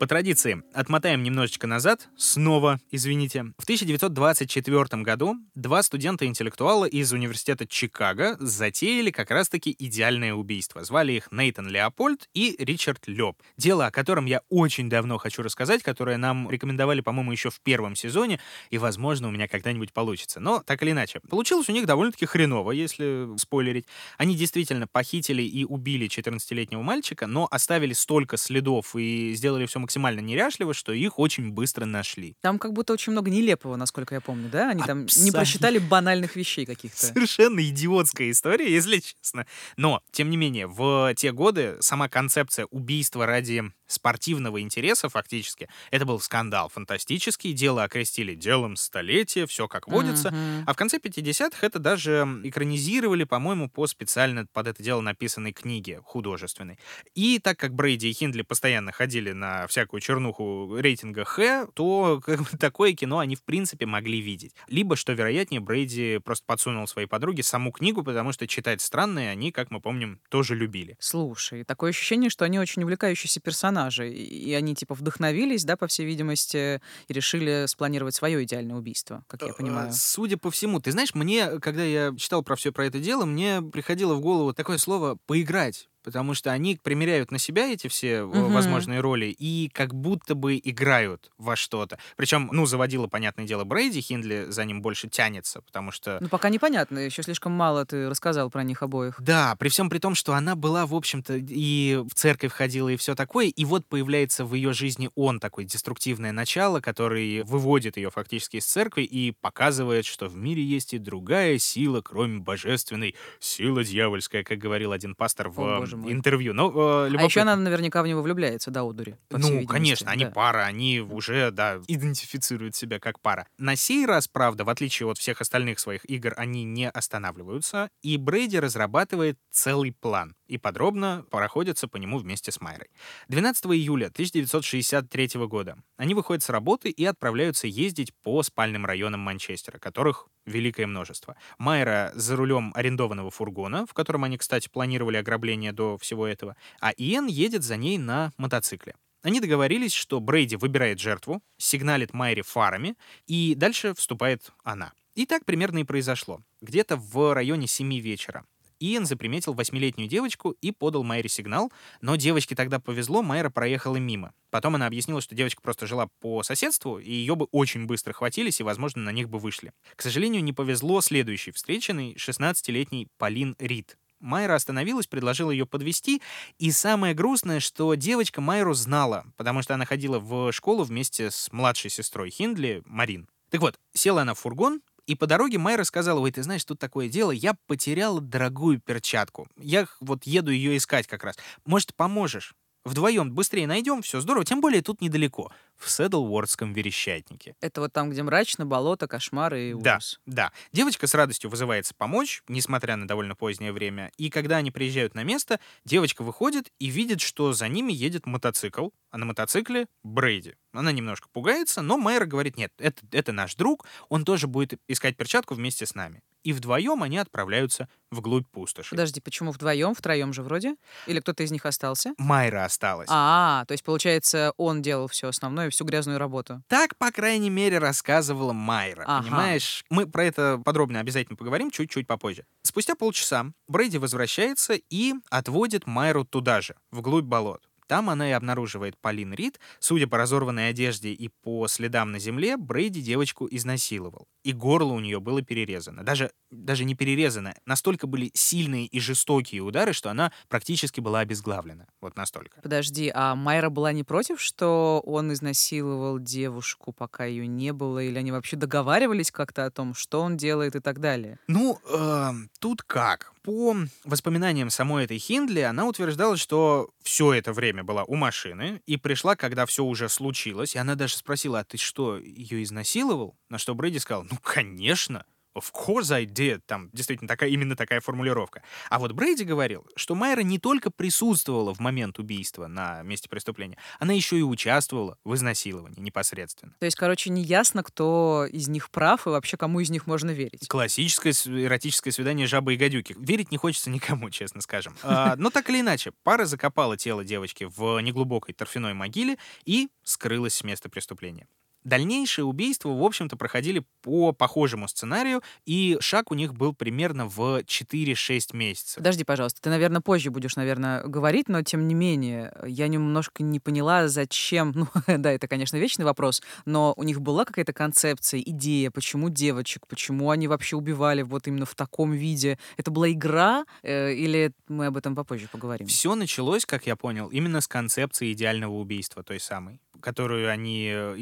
[0.00, 3.52] По традиции, отмотаем немножечко назад, снова, извините.
[3.58, 10.82] В 1924 году два студента-интеллектуала из университета Чикаго затеяли как раз-таки идеальное убийство.
[10.84, 13.36] Звали их Нейтан Леопольд и Ричард Лёб.
[13.58, 17.94] Дело, о котором я очень давно хочу рассказать, которое нам рекомендовали, по-моему, еще в первом
[17.94, 20.40] сезоне, и, возможно, у меня когда-нибудь получится.
[20.40, 23.84] Но, так или иначе, получилось у них довольно-таки хреново, если спойлерить.
[24.16, 29.89] Они действительно похитили и убили 14-летнего мальчика, но оставили столько следов и сделали все максимально
[29.98, 32.36] неряшливо, что их очень быстро нашли.
[32.40, 34.70] Там как будто очень много нелепого, насколько я помню, да?
[34.70, 35.32] Они там не Абсолютно.
[35.38, 37.06] просчитали банальных вещей каких-то.
[37.06, 39.46] Совершенно идиотская история, если честно.
[39.76, 46.06] Но, тем не менее, в те годы сама концепция убийства ради спортивного интереса фактически, это
[46.06, 50.30] был скандал фантастический, дело окрестили делом столетия, все как водится.
[50.30, 50.64] Мгм.
[50.66, 56.00] А в конце 50-х это даже экранизировали, по-моему, по специально под это дело написанной книге
[56.04, 56.78] художественной.
[57.14, 62.40] И так как Брейди и Хиндли постоянно ходили на всякую чернуху рейтинга Х, то как
[62.40, 64.54] бы, такое кино они в принципе могли видеть.
[64.68, 69.52] Либо, что вероятнее, Брейди просто подсунул своей подруге саму книгу, потому что читать странные они,
[69.52, 70.96] как мы помним, тоже любили.
[71.00, 76.06] Слушай, такое ощущение, что они очень увлекающиеся персонажи, и они типа вдохновились, да, по всей
[76.06, 79.92] видимости, и решили спланировать свое идеальное убийство, как я Э, понимаю.
[79.92, 83.62] Судя по всему, ты знаешь, мне, когда я читал про все про это дело, мне
[83.62, 85.89] приходило в голову такое слово «поиграть».
[86.02, 88.52] Потому что они примеряют на себя эти все Мгм.
[88.52, 91.98] возможные роли и как будто бы играют во что-то.
[92.16, 96.48] Причем, ну, заводила, понятное дело, Брейди, Хиндли за ним больше тянется, потому что Ну, пока
[96.48, 99.16] непонятно, еще слишком мало ты рассказал про них обоих.
[99.20, 102.96] Да, при всем при том, что она была, в общем-то, и в церковь ходила, и
[102.96, 108.10] все такое, и вот появляется в ее жизни он, такое деструктивное начало, который выводит ее
[108.10, 113.84] фактически из церкви и показывает, что в мире есть и другая сила, кроме божественной, сила
[113.84, 116.12] дьявольская, как говорил один пастор в О, боже мой.
[116.12, 116.54] интервью.
[116.54, 116.70] Ну,
[117.06, 119.16] э, А еще она наверняка в него влюбляется, да, Одури?
[119.30, 120.30] Ну, конечно, они да.
[120.30, 123.46] пара, они уже, да, идентифицируют себя как пара.
[123.58, 128.16] На сей раз, правда, в отличие от всех остальных своих игр, они не останавливаются, и
[128.16, 132.88] Брейди разрабатывает целый план и подробно проходится по нему вместе с Майрой.
[133.28, 139.78] 12 июля 1963 года они выходят с работы и отправляются ездить по спальным районам Манчестера,
[139.78, 141.36] которых великое множество.
[141.58, 146.92] Майра за рулем арендованного фургона, в котором они, кстати, планировали ограбление до всего этого, а
[146.96, 148.94] Иэн едет за ней на мотоцикле.
[149.22, 154.92] Они договорились, что Брейди выбирает жертву, сигналит Майре фарами, и дальше вступает она.
[155.14, 156.40] И так примерно и произошло.
[156.62, 158.44] Где-то в районе 7 вечера
[158.80, 164.32] Иэн заприметил восьмилетнюю девочку и подал Майре сигнал, но девочке тогда повезло, Майра проехала мимо.
[164.50, 168.60] Потом она объяснила, что девочка просто жила по соседству, и ее бы очень быстро хватились,
[168.60, 169.72] и, возможно, на них бы вышли.
[169.94, 173.98] К сожалению, не повезло следующей встреченной 16-летней Полин Рид.
[174.18, 176.22] Майра остановилась, предложила ее подвести,
[176.58, 181.50] и самое грустное, что девочка Майру знала, потому что она ходила в школу вместе с
[181.52, 183.28] младшей сестрой Хиндли, Марин.
[183.50, 186.78] Так вот, села она в фургон, и по дороге Майра сказала, ой, ты знаешь, тут
[186.78, 189.48] такое дело, я потеряла дорогую перчатку.
[189.56, 191.36] Я вот еду ее искать как раз.
[191.66, 192.54] Может, поможешь?
[192.84, 197.54] Вдвоем быстрее найдем, все здорово, тем более тут недалеко, в Седлвордском верещатнике.
[197.60, 200.20] Это вот там, где мрачно, болото, кошмары и ужас.
[200.24, 200.52] Да, да.
[200.72, 204.10] Девочка с радостью вызывается помочь, несмотря на довольно позднее время.
[204.16, 208.88] И когда они приезжают на место, девочка выходит и видит, что за ними едет мотоцикл,
[209.10, 210.54] а на мотоцикле Брейди.
[210.72, 215.16] Она немножко пугается, но Майра говорит, нет, это, это наш друг, он тоже будет искать
[215.16, 216.22] перчатку вместе с нами.
[216.42, 218.90] И вдвоем они отправляются вглубь пустоши.
[218.90, 219.94] Подожди, почему вдвоем?
[219.94, 220.74] Втроем же вроде?
[221.06, 222.14] Или кто-то из них остался?
[222.18, 223.08] Майра осталась.
[223.10, 226.62] А, то есть, получается, он делал все основное, всю грязную работу.
[226.68, 229.04] Так, по крайней мере, рассказывала Майра.
[229.06, 229.22] Ага.
[229.22, 229.84] Понимаешь?
[229.90, 232.46] Мы про это подробно обязательно поговорим чуть-чуть попозже.
[232.62, 237.69] Спустя полчаса Брейди возвращается и отводит Майру туда же, вглубь болот.
[237.90, 239.58] Там она и обнаруживает Полин Рид.
[239.80, 244.28] Судя по разорванной одежде и по следам на земле, Брейди девочку изнасиловал.
[244.44, 246.04] И горло у нее было перерезано.
[246.04, 247.52] Даже, даже не перерезано.
[247.66, 251.88] Настолько были сильные и жестокие удары, что она практически была обезглавлена.
[252.00, 252.60] Вот настолько.
[252.60, 257.98] Подожди, а Майра была не против, что он изнасиловал девушку, пока ее не было?
[257.98, 261.40] Или они вообще договаривались как-то о том, что он делает и так далее?
[261.48, 263.32] Ну, эм, тут как?
[263.42, 263.74] По
[264.04, 269.34] воспоминаниям самой этой Хиндли, она утверждала, что все это время была у машины и пришла,
[269.34, 270.74] когда все уже случилось.
[270.74, 273.38] И она даже спросила, а ты что, ее изнасиловал?
[273.48, 275.24] На что Брэди сказал, ну, конечно.
[275.60, 276.62] Of course I did.
[276.66, 278.62] Там действительно такая, именно такая формулировка.
[278.88, 283.76] А вот Брейди говорил, что Майра не только присутствовала в момент убийства на месте преступления,
[283.98, 286.74] она еще и участвовала в изнасиловании непосредственно.
[286.78, 290.30] То есть, короче, не ясно, кто из них прав и вообще кому из них можно
[290.30, 290.66] верить.
[290.68, 293.14] Классическое эротическое свидание жабы и гадюки.
[293.18, 294.96] Верить не хочется никому, честно скажем.
[295.02, 300.54] А, но так или иначе, пара закопала тело девочки в неглубокой торфяной могиле и скрылась
[300.54, 301.46] с места преступления.
[301.84, 307.60] Дальнейшие убийства, в общем-то, проходили по похожему сценарию, и шаг у них был примерно в
[307.60, 308.96] 4-6 месяцев.
[308.96, 313.60] Подожди, пожалуйста, ты, наверное, позже будешь, наверное, говорить, но тем не менее, я немножко не
[313.60, 318.90] поняла, зачем, ну, да, это, конечно, вечный вопрос, но у них была какая-то концепция, идея,
[318.90, 322.58] почему девочек, почему они вообще убивали вот именно в таком виде?
[322.76, 325.86] Это была игра э, или мы об этом попозже поговорим?
[325.86, 331.14] Все началось, как я понял, именно с концепции идеального убийства, той самой, которую они э,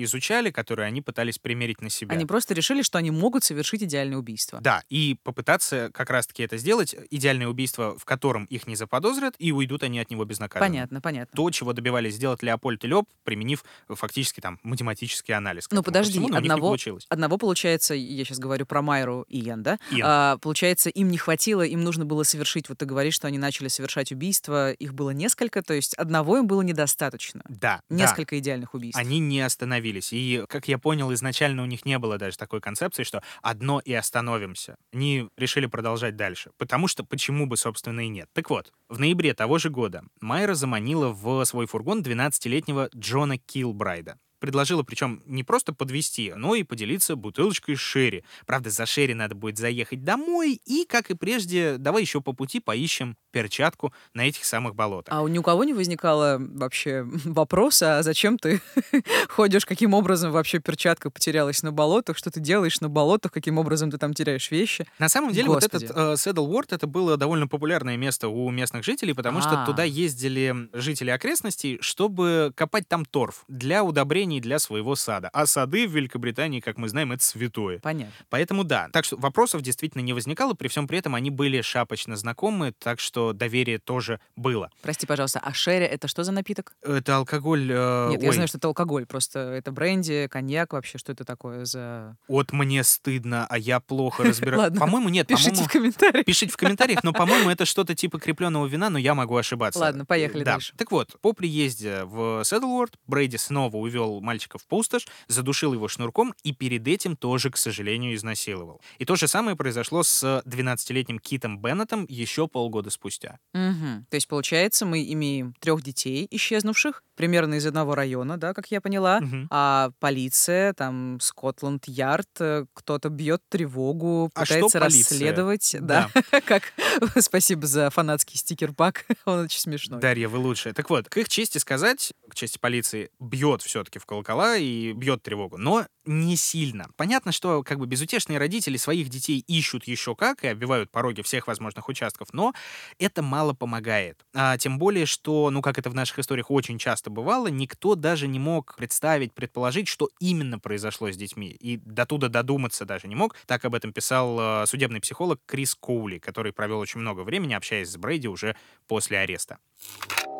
[0.48, 2.14] изучали, которую они пытались примерить на себя.
[2.14, 4.60] Они просто решили, что они могут совершить идеальное убийство.
[4.60, 9.52] Да, и попытаться как раз-таки это сделать, идеальное убийство, в котором их не заподозрят, и
[9.52, 10.68] уйдут они от него безнаказанно.
[10.68, 11.36] Понятно, понятно.
[11.36, 15.68] То, чего добивались сделать Леопольд и Лёб, применив э, фактически там математический анализ.
[15.70, 17.06] Ну, подожди, всему, одного- получилось.
[17.08, 19.78] Одного, получается, я сейчас говорю про Майру и Иэн, да?
[19.90, 20.02] Иэн.
[20.04, 23.68] А, получается, им не хватило, им нужно было совершить, вот ты говоришь, что они начали
[23.68, 27.42] совершать убийства, их было несколько, то есть одного им было недостаточно.
[27.48, 27.96] Да, да.
[27.96, 28.98] Несколько идеальных убийств.
[28.98, 30.12] Они не остановились.
[30.12, 33.92] И, как я понял, изначально у них не было даже такой концепции, что одно и
[33.92, 34.76] остановимся.
[34.92, 36.50] Они решили продолжать дальше.
[36.58, 38.28] Потому что почему бы, собственно, и нет.
[38.32, 44.18] Так вот, в ноябре того же года Майра заманила в свой фургон 12-летнего Джона Килбрайда.
[44.40, 48.24] Предложила, причем не просто подвести, но и поделиться бутылочкой Шерри.
[48.46, 52.60] Правда, за Шерри надо будет заехать домой, и, как и прежде, давай еще по пути
[52.60, 55.14] поищем перчатку на этих самых болотах.
[55.14, 58.60] А у ни у кого не возникало вообще вопроса, а зачем ты
[59.28, 63.90] ходишь, каким образом вообще перчатка потерялась на болотах, что ты делаешь на болотах, каким образом
[63.90, 64.86] ты там теряешь вещи?
[64.98, 65.86] На самом деле, Господи.
[65.86, 69.66] вот этот Седлворд это было довольно популярное место у местных жителей, потому что А.
[69.66, 75.28] туда ездили жители окрестностей, чтобы копать там торф для удобрений для своего сада.
[75.32, 77.78] А сады в Великобритании, как мы знаем, это святое.
[77.80, 78.12] Понятно.
[78.30, 78.88] Поэтому да.
[78.92, 83.00] Так что вопросов действительно не возникало, при всем при этом они были шапочно знакомы, так
[83.18, 84.70] что доверие тоже было.
[84.80, 86.72] Прости, пожалуйста, а шерри это что за напиток?
[86.82, 87.68] Это алкоголь...
[87.68, 91.24] э, Нет, я ой, знаю, что это алкоголь, просто это бренди, коньяк вообще, что это
[91.24, 92.16] такое за...
[92.28, 94.78] Вот мне стыдно, а я плохо разбираюсь.
[94.78, 96.24] По-моему, нет, Пишите в комментариях.
[96.26, 99.80] Пишите в комментариях, но, по-моему, это что-то типа крепленного вина, но я могу ошибаться.
[99.80, 100.52] Ладно, поехали да.
[100.52, 100.74] дальше.
[100.76, 106.34] Так вот, по приезде в Седлворд Брейди снова увел мальчика в пустошь, задушил его шнурком
[106.44, 108.80] и перед этим тоже, к сожалению, изнасиловал.
[108.98, 113.07] И то же самое произошло с 12-летним Китом Беннетом еще полгода спустя.
[113.08, 113.38] Спустя.
[113.54, 114.06] Мгм.
[114.10, 118.80] То есть, получается, мы имеем трех детей исчезнувших, примерно из одного района, да, как я
[118.80, 119.20] поняла.
[119.20, 119.48] Мгм.
[119.50, 125.76] А полиция, там, Скотланд-Ярд, э, кто-то бьет тревогу, А что пытается расследовать.
[125.80, 126.10] Да,
[126.46, 126.62] как...
[127.20, 130.00] Спасибо за фанатский стикер-пак, он очень смешной.
[130.00, 130.74] Дарья, вы лучшая.
[130.74, 135.22] Так вот, к их чести сказать, к чести полиции, бьет все-таки в колокола и бьет
[135.22, 136.88] тревогу, но не сильно.
[136.96, 141.46] Понятно, что как бы безутешные родители своих детей ищут еще как и оббивают пороги всех
[141.46, 142.54] возможных участков, но
[142.98, 144.24] это мало помогает.
[144.34, 148.26] А тем более, что, ну, как это в наших историях очень часто бывало, никто даже
[148.26, 151.50] не мог представить, предположить, что именно произошло с детьми.
[151.50, 153.36] И до туда додуматься даже не мог.
[153.46, 157.90] Так об этом писал э, судебный психолог Крис Коули, который провел очень много времени, общаясь
[157.90, 158.56] с Брейди уже
[158.86, 159.58] после ареста.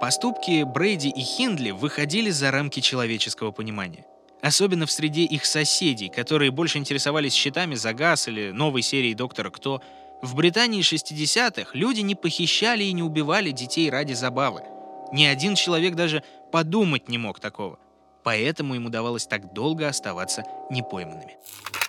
[0.01, 4.07] Поступки Брейди и Хиндли выходили за рамки человеческого понимания.
[4.41, 9.51] Особенно в среде их соседей, которые больше интересовались счетами за газ или новой серией «Доктора
[9.51, 9.83] Кто».
[10.23, 14.63] В Британии 60-х люди не похищали и не убивали детей ради забавы.
[15.13, 17.79] Ни один человек даже подумать не мог такого.
[18.25, 21.37] Поэтому им удавалось так долго оставаться непойманными.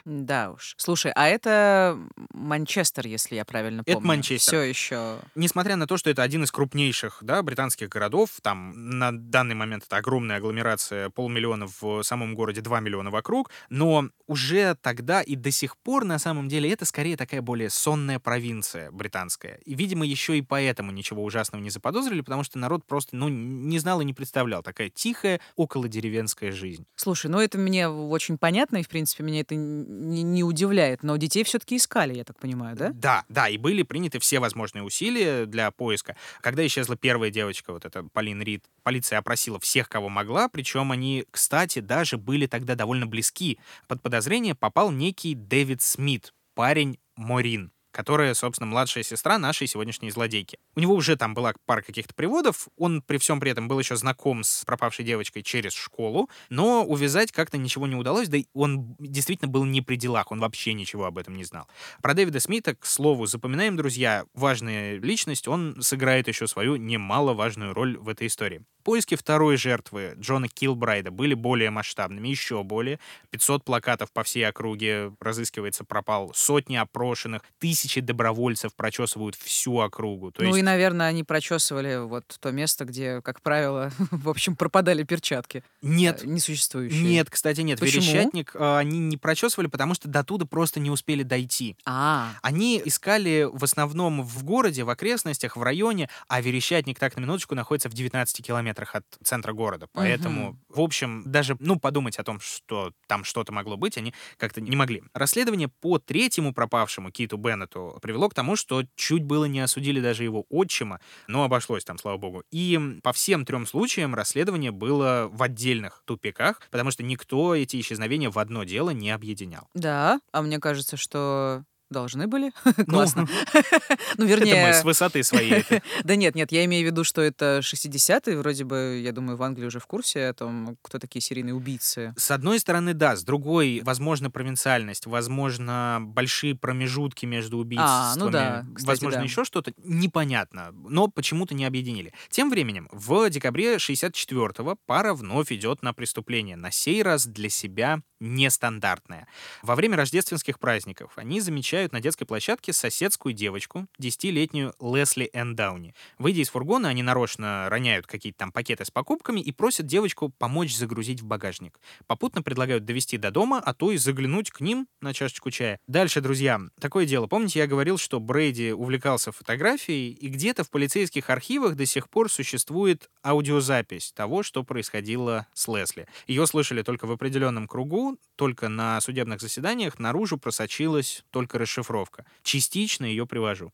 [0.05, 0.75] Да уж.
[0.77, 1.97] Слушай, а это
[2.33, 3.99] Манчестер, если я правильно помню.
[3.99, 4.51] Это Манчестер.
[4.51, 5.19] Все еще.
[5.35, 9.83] Несмотря на то, что это один из крупнейших да, британских городов, там на данный момент
[9.85, 15.51] это огромная агломерация, полмиллиона в самом городе, 2 миллиона вокруг, но уже тогда и до
[15.51, 19.59] сих пор на самом деле это скорее такая более сонная провинция британская.
[19.65, 23.79] И, видимо, еще и поэтому ничего ужасного не заподозрили, потому что народ просто ну, не
[23.79, 24.63] знал и не представлял.
[24.63, 26.85] Такая тихая, около деревенская жизнь.
[26.95, 29.55] Слушай, ну это мне очень понятно, и, в принципе, меня это
[29.89, 32.91] не, не удивляет, но детей все-таки искали, я так понимаю, да?
[32.93, 36.15] Да, да, и были приняты все возможные усилия для поиска.
[36.41, 41.25] Когда исчезла первая девочка, вот эта Полин Рид, полиция опросила всех, кого могла, причем они,
[41.31, 43.59] кстати, даже были тогда довольно близки.
[43.87, 50.59] Под подозрение попал некий Дэвид Смит, парень Морин которая, собственно, младшая сестра нашей сегодняшней злодейки.
[50.75, 53.95] У него уже там была пара каких-то приводов, он при всем при этом был еще
[53.95, 58.95] знаком с пропавшей девочкой через школу, но увязать как-то ничего не удалось, да и он
[58.99, 61.67] действительно был не при делах, он вообще ничего об этом не знал.
[62.01, 67.97] Про Дэвида Смита, к слову, запоминаем, друзья, важная личность, он сыграет еще свою немаловажную роль
[67.97, 68.63] в этой истории.
[68.83, 72.99] Поиски второй жертвы, Джона Килбрайда, были более масштабными, еще более.
[73.29, 80.31] 500 плакатов по всей округе разыскивается, пропал, сотни опрошенных, тысячи добровольцев прочесывают всю округу.
[80.31, 80.59] То ну есть...
[80.59, 85.63] и, наверное, они прочесывали вот то место, где, как правило, в общем, пропадали перчатки.
[85.81, 86.23] Нет.
[86.23, 87.01] э, Несуществующие.
[87.01, 87.79] Нет, кстати, нет.
[87.79, 88.01] Почему?
[88.01, 91.77] Верещатник э, они не прочесывали, потому что до туда просто не успели дойти.
[91.85, 97.21] А, Они искали в основном в городе, в окрестностях, в районе, а Верещатник, так на
[97.21, 99.87] минуточку, находится в 19 километрах от центра города.
[99.93, 104.61] Поэтому, в общем, даже, ну, подумать о том, что там что-то могло быть, они как-то
[104.61, 105.03] не могли.
[105.13, 107.37] Расследование по третьему пропавшему Киту
[107.69, 111.97] Беннету привело к тому, что чуть было не осудили даже его отчима, но обошлось там,
[111.97, 112.43] слава богу.
[112.51, 118.29] И по всем трем случаям расследование было в отдельных тупиках, потому что никто эти исчезновения
[118.29, 119.67] в одно дело не объединял.
[119.73, 120.19] да.
[120.31, 122.51] А мне кажется, что должны были.
[122.79, 123.27] Ну, Классно.
[124.17, 124.73] Ну, Это мы вернее...
[124.73, 125.63] с высоты своей.
[126.03, 129.43] Да нет, нет, я имею в виду, что это 60-е, вроде бы, я думаю, в
[129.43, 132.13] Англии уже в курсе о том, кто такие серийные убийцы.
[132.17, 138.27] С одной стороны, да, с другой, возможно, провинциальность, возможно, большие промежутки между убийствами, А, ну
[138.73, 142.13] кстати, возможно, еще что-то, непонятно, но почему-то не объединили.
[142.29, 148.01] Тем временем, в декабре 64-го пара вновь идет на преступление, на сей раз для себя
[148.19, 149.27] нестандартное.
[149.63, 155.95] Во время рождественских праздников они замечают на детской площадке соседскую девочку, 10-летнюю Лесли Эндауни.
[156.17, 160.75] Выйдя из фургона, они нарочно роняют какие-то там пакеты с покупками и просят девочку помочь
[160.75, 161.79] загрузить в багажник.
[162.07, 165.79] Попутно предлагают довести до дома, а то и заглянуть к ним на чашечку чая.
[165.87, 167.27] Дальше, друзья, такое дело.
[167.27, 172.29] Помните, я говорил, что Брейди увлекался фотографией, и где-то в полицейских архивах до сих пор
[172.29, 176.07] существует аудиозапись того, что происходило с Лесли.
[176.27, 182.25] Ее слышали только в определенном кругу, только на судебных заседаниях, наружу просочилась только расшифровка.
[182.43, 183.71] Частично ее привожу.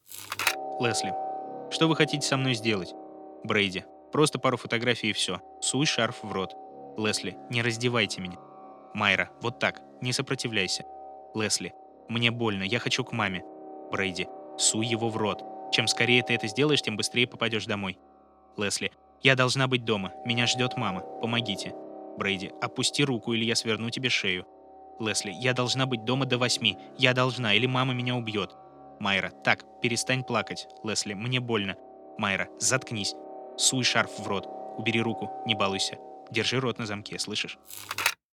[0.80, 1.14] Лесли,
[1.72, 2.94] что вы хотите со мной сделать?
[3.44, 5.40] Брейди, просто пару фотографий и все.
[5.62, 6.54] Суй шарф в рот.
[6.98, 8.38] Лесли, не раздевайте меня.
[8.94, 10.84] Майра, вот так, не сопротивляйся.
[11.34, 11.74] Лесли,
[12.10, 13.44] мне больно, я хочу к маме.
[13.92, 14.28] Брейди,
[14.58, 15.44] суй его в рот.
[15.72, 17.98] Чем скорее ты это сделаешь, тем быстрее попадешь домой.
[18.58, 18.92] Лесли,
[19.22, 21.74] я должна быть дома, меня ждет мама, помогите.
[22.18, 24.46] Брейди, опусти руку, или я сверну тебе шею.
[25.00, 28.52] Лесли, я должна быть дома до восьми, я должна, или мама меня убьет.
[29.00, 30.68] Майра, так, перестань плакать.
[30.84, 31.76] Лесли, мне больно.
[32.18, 33.14] Майра, заткнись.
[33.58, 34.48] Суй шарф в рот.
[34.78, 35.98] Убери руку, не балуйся.
[36.32, 37.58] Держи рот на замке, слышишь?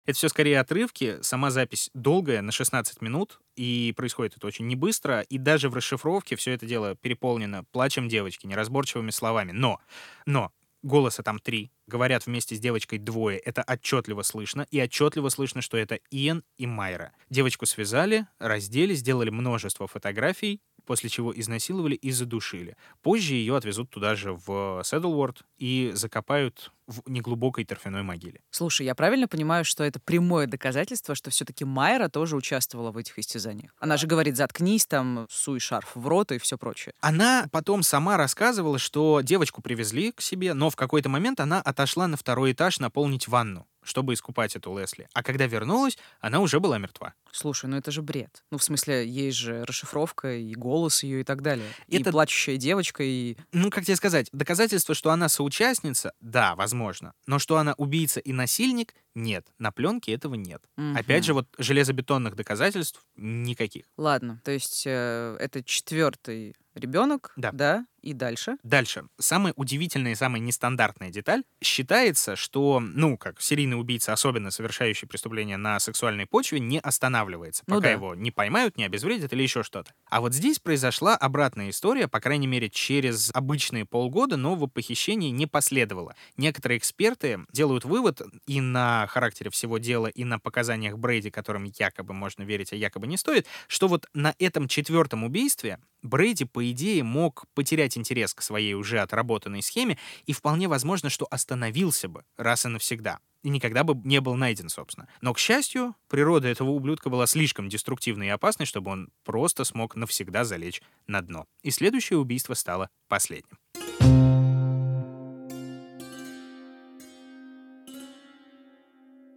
[0.05, 1.22] Это все скорее отрывки.
[1.22, 5.22] Сама запись долгая, на 16 минут, и происходит это очень небыстро.
[5.22, 9.51] И даже в расшифровке все это дело переполнено плачем девочки, неразборчивыми словами.
[9.51, 9.80] Но,
[10.26, 10.51] но,
[10.84, 13.38] голоса там три, говорят вместе с девочкой двое.
[13.38, 17.13] Это отчетливо слышно, и отчетливо слышно, что это Иэн и Майра.
[17.29, 20.61] Девочку связали, раздели, сделали множество фотографий,
[20.91, 22.75] после чего изнасиловали и задушили.
[23.01, 28.41] Позже ее отвезут туда же, в Седлворд, и закопают в неглубокой торфяной могиле.
[28.49, 33.17] Слушай, я правильно понимаю, что это прямое доказательство, что все-таки Майра тоже участвовала в этих
[33.17, 33.73] истязаниях?
[33.79, 36.93] Она же говорит, заткнись, там, суй шарф в рот и все прочее.
[36.99, 42.07] Она потом сама рассказывала, что девочку привезли к себе, но в какой-то момент она отошла
[42.07, 45.07] на второй этаж наполнить ванну чтобы искупать эту Лесли.
[45.13, 47.13] А когда вернулась, она уже была мертва.
[47.32, 48.43] Слушай, ну это же бред.
[48.51, 51.67] Ну, в смысле, есть же расшифровка и голос ее и так далее.
[51.88, 53.38] Это- И плачущая девочка, и...
[53.51, 57.13] Ну, как тебе сказать, доказательство, что она соучастница, да, возможно.
[57.27, 59.45] Но что она убийца и насильник, нет.
[59.59, 60.63] На пленке этого нет.
[60.95, 61.25] Опять Мгм.
[61.25, 63.86] же, вот железобетонных доказательств никаких.
[63.97, 67.86] Ладно, то есть э, это четвертый ребенок, Да.
[68.01, 68.55] и дальше.
[68.63, 69.03] Дальше.
[69.19, 71.43] Самая удивительная и самая нестандартная деталь.
[71.61, 77.20] Считается, что, ну, как серийный убийца, особенно совершающий преступление на сексуальной почве, не останавливается,
[77.67, 77.91] Ну пока да.
[77.91, 79.93] его не поймают, не обезвредят или еще что-то.
[80.09, 85.47] А вот здесь произошла обратная история, по крайней мере, через обычные полгода нового похищения не
[85.47, 86.15] последовало.
[86.38, 92.13] Некоторые эксперты делают вывод и на характере всего дела, и на показаниях Брейди, которым якобы
[92.13, 97.03] можно верить, а якобы не стоит, что вот на этом четвертом убийстве Брейди, по идее,
[97.03, 102.65] мог потерять интерес к своей уже отработанной схеме, и вполне возможно, что остановился бы раз
[102.65, 103.19] и навсегда.
[103.43, 105.07] И никогда бы не был найден, собственно.
[105.21, 109.95] Но, к счастью, природа этого ублюдка была слишком деструктивной и опасной, чтобы он просто смог
[109.95, 111.47] навсегда залечь на дно.
[111.63, 113.57] И следующее убийство стало последним.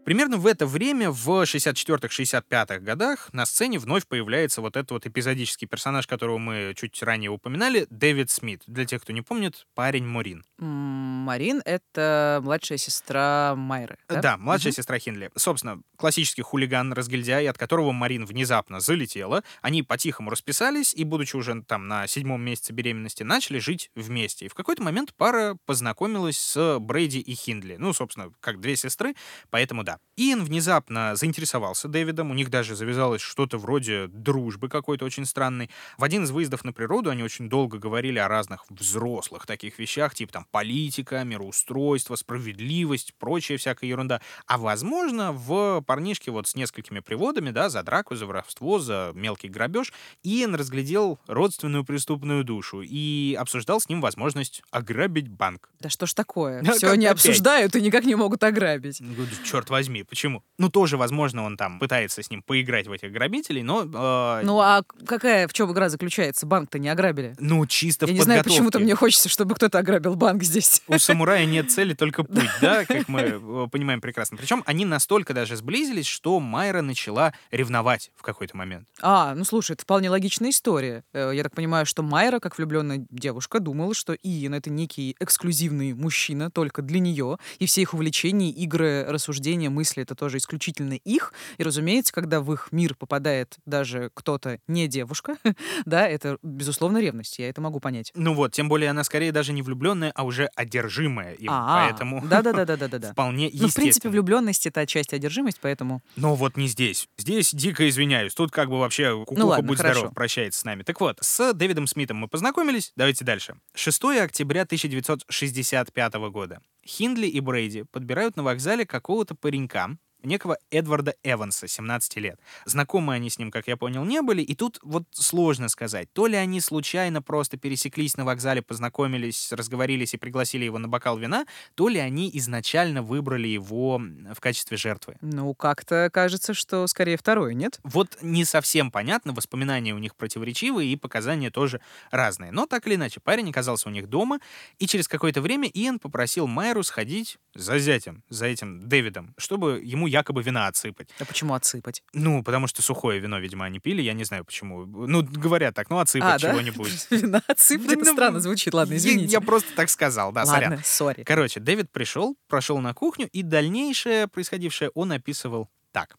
[0.04, 5.66] Примерно в это время, в 64-65 годах, на сцене вновь появляется вот этот вот эпизодический
[5.66, 8.62] персонаж, которого мы чуть ранее упоминали, Дэвид Смит.
[8.66, 10.44] Для тех, кто не помнит, парень Морин.
[10.58, 14.20] Марин— это младшая сестра Майры, да?
[14.20, 14.76] Да, младшая Мгм.
[14.76, 15.30] сестра Хинли.
[15.36, 19.42] Собственно, классический хулиган, разгильдяй, от которого Марин внезапно залетела.
[19.62, 24.46] Они по-тихому расписались и, будучи уже там на седьмом месяце беременности, начали жить вместе.
[24.46, 27.76] И в какой-то момент пара познакомилась с Брейди и Хиндли.
[27.78, 29.14] Ну, собственно, как две сестры,
[29.50, 29.93] поэтому да.
[30.16, 35.70] Иэн внезапно заинтересовался Дэвидом, у них даже завязалось что-то вроде дружбы какой-то очень странной.
[35.98, 40.14] В один из выездов на природу они очень долго говорили о разных взрослых таких вещах,
[40.14, 44.20] типа там политика, мироустройство, справедливость, прочая всякая ерунда.
[44.46, 49.48] А возможно, в парнишке вот с несколькими приводами, да, за драку, за воровство, за мелкий
[49.48, 49.92] грабеж,
[50.22, 55.70] Иэн разглядел родственную преступную душу и обсуждал с ним возможность ограбить банк.
[55.80, 56.62] Да что ж такое?
[56.72, 57.26] Все они опять?
[57.26, 59.02] обсуждают и никак не могут ограбить.
[59.44, 60.42] Черт возьми, почему?
[60.58, 63.82] Ну, тоже, возможно, он там пытается с ним поиграть в этих грабителей, но...
[63.82, 66.46] э, Ну а какая, в чем игра заключается?
[66.46, 67.34] Банк-то не ограбили.
[67.38, 70.82] ну, чисто Я в не знаю, почему-то мне хочется, чтобы кто-то ограбил банк здесь.
[70.88, 74.36] У самурая нет цели, только путь, да, как мы э, понимаем прекрасно.
[74.36, 78.88] Причем они настолько даже сблизились, что Майра начала ревновать в какой-то момент.
[79.00, 81.04] А, ну слушай, это вполне логичная история.
[81.12, 85.92] Э, Я так понимаю, что Майра, как влюбленная девушка, думала, что Иен— это некий эксклюзивный
[85.94, 91.32] мужчина только для нее, и все их увлечения, игры, рассуждения, мысли— это тоже исключительно их.
[91.58, 95.36] И, разумеется, когда в их мир попадает даже кто-то не девушка,
[95.84, 97.38] да, это, безусловно, ревность.
[97.38, 98.10] Я это могу понять.
[98.14, 102.22] Ну вот, тем более она скорее даже не влюбленная, а уже одержимая им, А, поэтому
[102.26, 103.12] Да-да-да-да-да-да.
[103.12, 106.02] вполне Ну, в принципе, влюбленность— это отчасти одержимость, поэтому...
[106.16, 107.08] Но вот не здесь.
[107.18, 108.34] Здесь дико извиняюсь.
[108.34, 109.94] Тут как бы вообще кукуха, Ну ладно, будь хорошо.
[110.00, 110.82] здоров, прощается с нами.
[110.82, 112.92] Так вот, с Дэвидом Смитом мы познакомились.
[112.96, 113.56] Давайте дальше.
[113.74, 116.60] 6 октября 1965 года.
[116.86, 122.40] Хиндли и Брейди подбирают на вокзале какого-то паренька, некого Эдварда Эванса, 17 лет.
[122.64, 126.26] Знакомы они с ним, как я понял, не были, и тут вот сложно сказать, то
[126.26, 131.46] ли они случайно просто пересеклись на вокзале, познакомились, разговорились и пригласили его на бокал вина,
[131.74, 135.16] то ли они изначально выбрали его в качестве жертвы.
[135.20, 137.80] Ну, как-то кажется, что скорее второе, нет?
[137.82, 142.52] Вот не совсем понятно, воспоминания у них противоречивые и показания тоже разные.
[142.52, 144.40] Но так или иначе, парень оказался у них дома,
[144.78, 150.06] и через какое-то время Иэн попросил Майру сходить за зятем, за этим Дэвидом, чтобы ему
[150.14, 151.08] якобы вина отсыпать.
[151.18, 152.02] А почему отсыпать?
[152.12, 154.86] Ну, потому что сухое вино, видимо, они пили, я не знаю почему.
[154.86, 156.50] Ну, говорят так, ну, отсыпать А, да?
[156.50, 157.06] чего-нибудь.
[157.10, 158.72] Вина отсыпать, это Ну, странно звучит.
[158.74, 159.32] Ладно, Я- извините.
[159.32, 160.70] Я просто так сказал, да, сорян.
[160.70, 161.22] Ладно, сори.
[161.24, 166.16] Короче, Дэвид пришел, прошел на кухню, и дальнейшее происходившее он описывал так.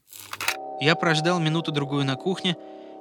[0.82, 2.56] Я прождал минуту-другую на кухне,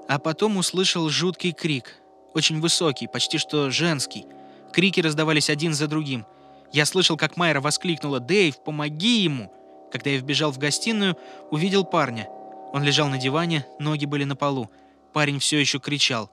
[0.09, 1.97] а потом услышал жуткий крик.
[2.35, 4.25] Очень высокий, почти что женский.
[4.73, 6.25] Крики раздавались один за другим.
[6.73, 9.53] Я слышал, как Майра воскликнула «Дэйв, помоги ему!».
[9.95, 11.17] Когда я вбежал в гостиную,
[11.53, 12.29] увидел парня.
[12.73, 14.69] Он лежал на диване, ноги были на полу.
[15.13, 16.33] Парень все еще кричал.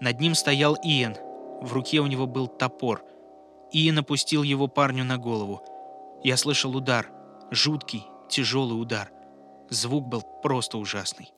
[0.00, 1.16] Над ним стоял Иэн.
[1.60, 3.02] В руке у него был топор.
[3.72, 5.64] Иэн опустил его парню на голову.
[6.22, 7.10] Я слышал удар.
[7.50, 9.10] Жуткий, тяжелый удар.
[9.68, 11.32] Звук был просто ужасный.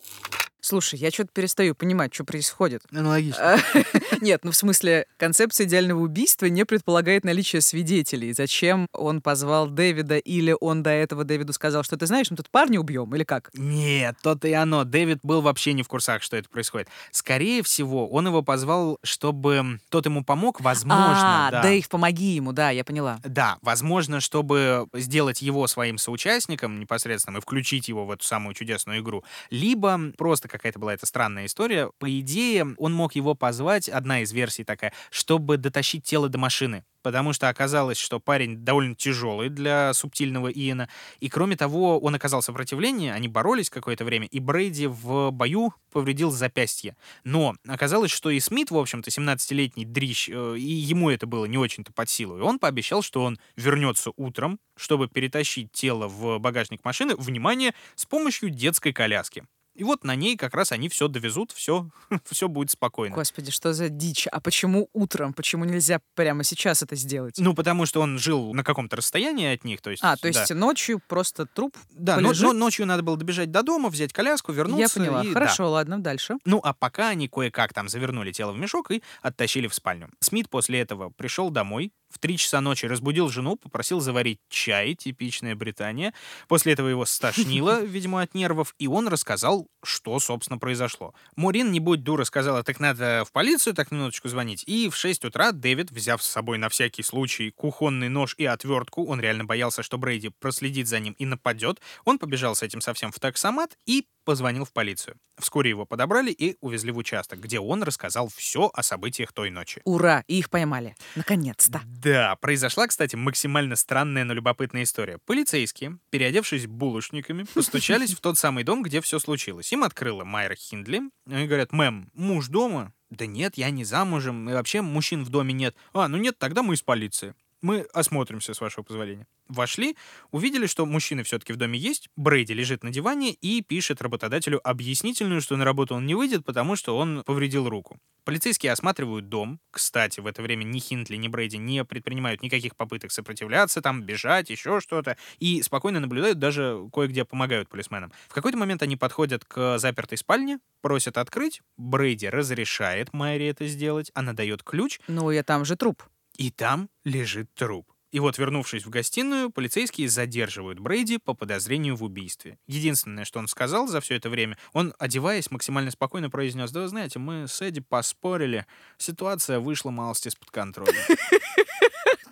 [0.64, 2.84] Слушай, я что-то перестаю понимать, что происходит.
[2.90, 3.58] Аналогично.
[4.22, 8.32] Нет, ну в смысле, концепция идеального убийства не предполагает наличие свидетелей.
[8.32, 12.48] Зачем он позвал Дэвида или он до этого Дэвиду сказал, что ты знаешь, мы тут
[12.48, 13.50] парня убьем или как?
[13.52, 14.84] Нет, то-то и оно.
[14.84, 16.88] Дэвид был вообще не в курсах, что это происходит.
[17.10, 21.48] Скорее всего, он его позвал, чтобы тот ему помог, возможно.
[21.48, 21.62] а, да.
[21.62, 23.20] Дэйв, помоги ему, да, я поняла.
[23.22, 29.00] Да, возможно, чтобы сделать его своим соучастником непосредственным и включить его в эту самую чудесную
[29.00, 29.24] игру.
[29.50, 31.90] Либо просто какая-то была эта странная история.
[31.98, 36.84] По идее, он мог его позвать, одна из версий такая, чтобы дотащить тело до машины.
[37.02, 40.88] Потому что оказалось, что парень довольно тяжелый для субтильного Иена.
[41.20, 46.30] И кроме того, он оказал сопротивление, они боролись какое-то время, и Брейди в бою повредил
[46.30, 46.96] запястье.
[47.24, 51.58] Но оказалось, что и Смит, в общем-то, 17-летний дрищ, э, и ему это было не
[51.58, 52.38] очень-то под силу.
[52.38, 58.06] И он пообещал, что он вернется утром, чтобы перетащить тело в багажник машины, внимание, с
[58.06, 59.44] помощью детской коляски.
[59.74, 61.88] И вот на ней как раз они все довезут, все,
[62.30, 63.14] все будет спокойно.
[63.14, 64.26] Господи, что за дичь?
[64.30, 65.32] А почему утром?
[65.32, 67.34] Почему нельзя прямо сейчас это сделать?
[67.38, 70.02] Ну, потому что он жил на каком-то расстоянии от них, то есть...
[70.04, 70.40] а, то да.
[70.40, 74.52] есть ночью просто труп Да, но- но ночью надо было добежать до дома, взять коляску,
[74.52, 75.00] вернуться.
[75.00, 75.22] Я поняла.
[75.24, 75.32] и- да.
[75.34, 76.36] Хорошо, ладно, дальше.
[76.44, 80.10] Ну, а пока они кое-как там завернули тело в мешок и оттащили в спальню.
[80.20, 85.56] Смит после этого пришел домой, в три часа ночи разбудил жену, попросил заварить чай, типичная
[85.56, 86.14] Британия.
[86.46, 91.12] После этого его стошнило, видимо, от нервов, и он рассказал, что, собственно, произошло.
[91.34, 94.62] Морин, не будь дура, сказала, так надо в полицию так минуточку звонить.
[94.66, 99.04] И в 6 утра Дэвид, взяв с собой на всякий случай кухонный нож и отвертку,
[99.06, 103.10] он реально боялся, что Брейди проследит за ним и нападет, он побежал с этим совсем
[103.10, 105.16] в таксомат и позвонил в полицию.
[105.38, 109.80] Вскоре его подобрали и увезли в участок, где он рассказал все о событиях той ночи.
[109.84, 110.94] Ура, и их поймали.
[111.16, 111.82] Наконец-то.
[111.84, 115.18] Да, произошла, кстати, максимально странная, но любопытная история.
[115.26, 119.72] Полицейские, переодевшись булочниками, постучались в тот самый дом, где все случилось.
[119.72, 121.02] Им открыла Майра Хиндли.
[121.26, 122.92] Они говорят, мэм, муж дома?
[123.10, 125.76] Да нет, я не замужем, и вообще мужчин в доме нет.
[125.92, 127.34] А, ну нет, тогда мы из полиции.
[127.64, 129.26] Мы осмотримся, с вашего позволения.
[129.48, 129.96] Вошли,
[130.30, 132.10] увидели, что мужчины все-таки в доме есть.
[132.14, 136.76] Брейди лежит на диване и пишет работодателю объяснительную, что на работу он не выйдет, потому
[136.76, 137.98] что он повредил руку.
[138.24, 139.60] Полицейские осматривают дом.
[139.70, 144.50] Кстати, в это время ни Хинтли, ни Брейди не предпринимают никаких попыток сопротивляться, там, бежать,
[144.50, 145.16] еще что-то.
[145.38, 148.12] И спокойно наблюдают, даже кое-где помогают полисменам.
[148.28, 151.62] В какой-то момент они подходят к запертой спальне, просят открыть.
[151.78, 154.10] Брейди разрешает Майре это сделать.
[154.12, 156.02] Она дает ключ, Ну, я там же труп.
[156.36, 157.90] И там лежит труп.
[158.14, 162.58] И вот, вернувшись в гостиную, полицейские задерживают Брейди по подозрению в убийстве.
[162.68, 166.86] Единственное, что он сказал за все это время, он, одеваясь, максимально спокойно произнес, да вы
[166.88, 168.66] знаете, мы с Эдди поспорили,
[168.98, 170.92] ситуация вышла малость из-под контроля.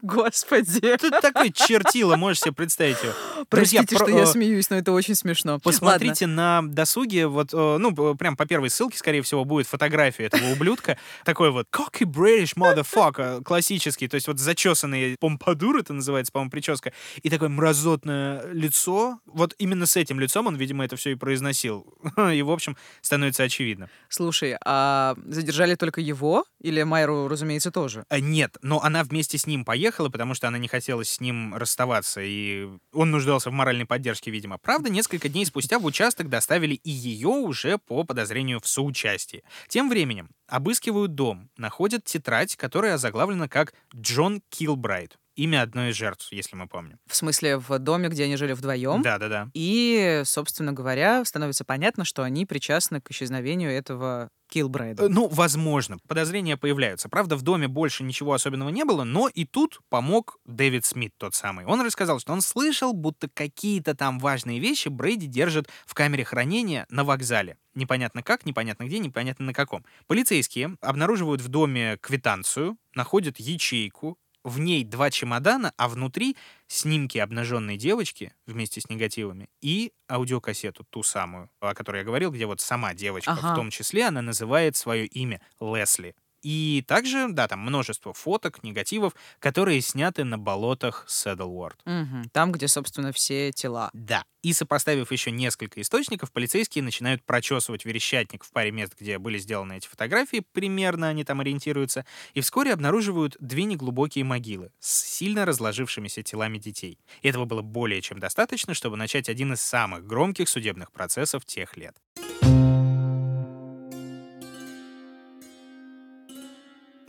[0.02, 0.96] Господи.
[1.00, 2.96] Тут такой чертило, можешь себе представить.
[2.98, 5.60] Друзья, Простите, про- что я э, смеюсь, но это очень смешно.
[5.60, 10.50] Посмотрите на досуге, вот, э, ну, прям по первой ссылке, скорее всего, будет фотография этого
[10.52, 10.98] ублюдка.
[11.24, 16.92] Такой вот cocky British motherfucker, классический, то есть вот зачесанный помпадур, это называется, по-моему, прическа,
[17.22, 19.20] и такое мразотное лицо.
[19.26, 21.86] Вот именно с этим лицом он, видимо, это все и произносил.
[22.32, 23.88] И, в общем, становится очевидно.
[24.08, 26.44] Слушай, а задержали только его?
[26.60, 28.04] Или Майру, разумеется, тоже?
[28.08, 31.54] А, Нет, но она вместе с ним поехала, потому что она не хотела с ним
[31.54, 34.58] расставаться, и он нуждался в моральной поддержке, видимо.
[34.58, 39.44] Правда, несколько дней спустя в участок доставили и ее уже по подозрению в соучастии.
[39.68, 45.18] Тем временем обыскивают дом, находят тетрадь, которая озаглавлена как «Джон Килбрайт».
[45.34, 46.98] Имя одной из жертв, если мы помним.
[47.06, 49.02] В смысле, в доме, где они жили вдвоем?
[49.02, 49.48] Да-да-да.
[49.54, 55.04] И, собственно говоря, становится понятно, что они причастны к исчезновению этого Килбрейда.
[55.04, 57.08] Э, Ну, возможно, подозрения появляются.
[57.08, 61.34] Правда, в доме больше ничего особенного не было, но и тут помог Дэвид Смит тот
[61.34, 61.64] самый.
[61.64, 66.86] Он рассказал, что он слышал, будто какие-то там важные вещи Брейди держит в камере хранения
[66.90, 67.56] на вокзале.
[67.74, 69.86] Непонятно как, непонятно где, непонятно на каком.
[70.06, 76.36] Полицейские обнаруживают в доме квитанцию, находят ячейку, в ней два чемодана, а внутри
[76.66, 82.46] снимки обнаженной девочки вместе с негативами и аудиокассету, ту самую, о которой я говорил, где
[82.46, 83.52] вот сама девочка, Ага.
[83.52, 86.14] в том числе она называет свое имя Лесли.
[86.42, 91.80] И также, да, там множество фоток, негативов, которые сняты на болотах Седлворд.
[91.84, 92.28] Мгм.
[92.32, 93.90] Там, где, собственно, все тела.
[93.92, 94.24] Да.
[94.42, 99.76] И сопоставив еще несколько источников, полицейские начинают прочесывать верещатник в паре мест, где были сделаны
[99.76, 106.24] эти фотографии, примерно они там ориентируются, и вскоре обнаруживают две неглубокие могилы с сильно разложившимися
[106.24, 106.98] телами детей.
[107.22, 111.76] И этого было более чем достаточно, чтобы начать один из самых громких судебных процессов тех
[111.76, 111.96] лет.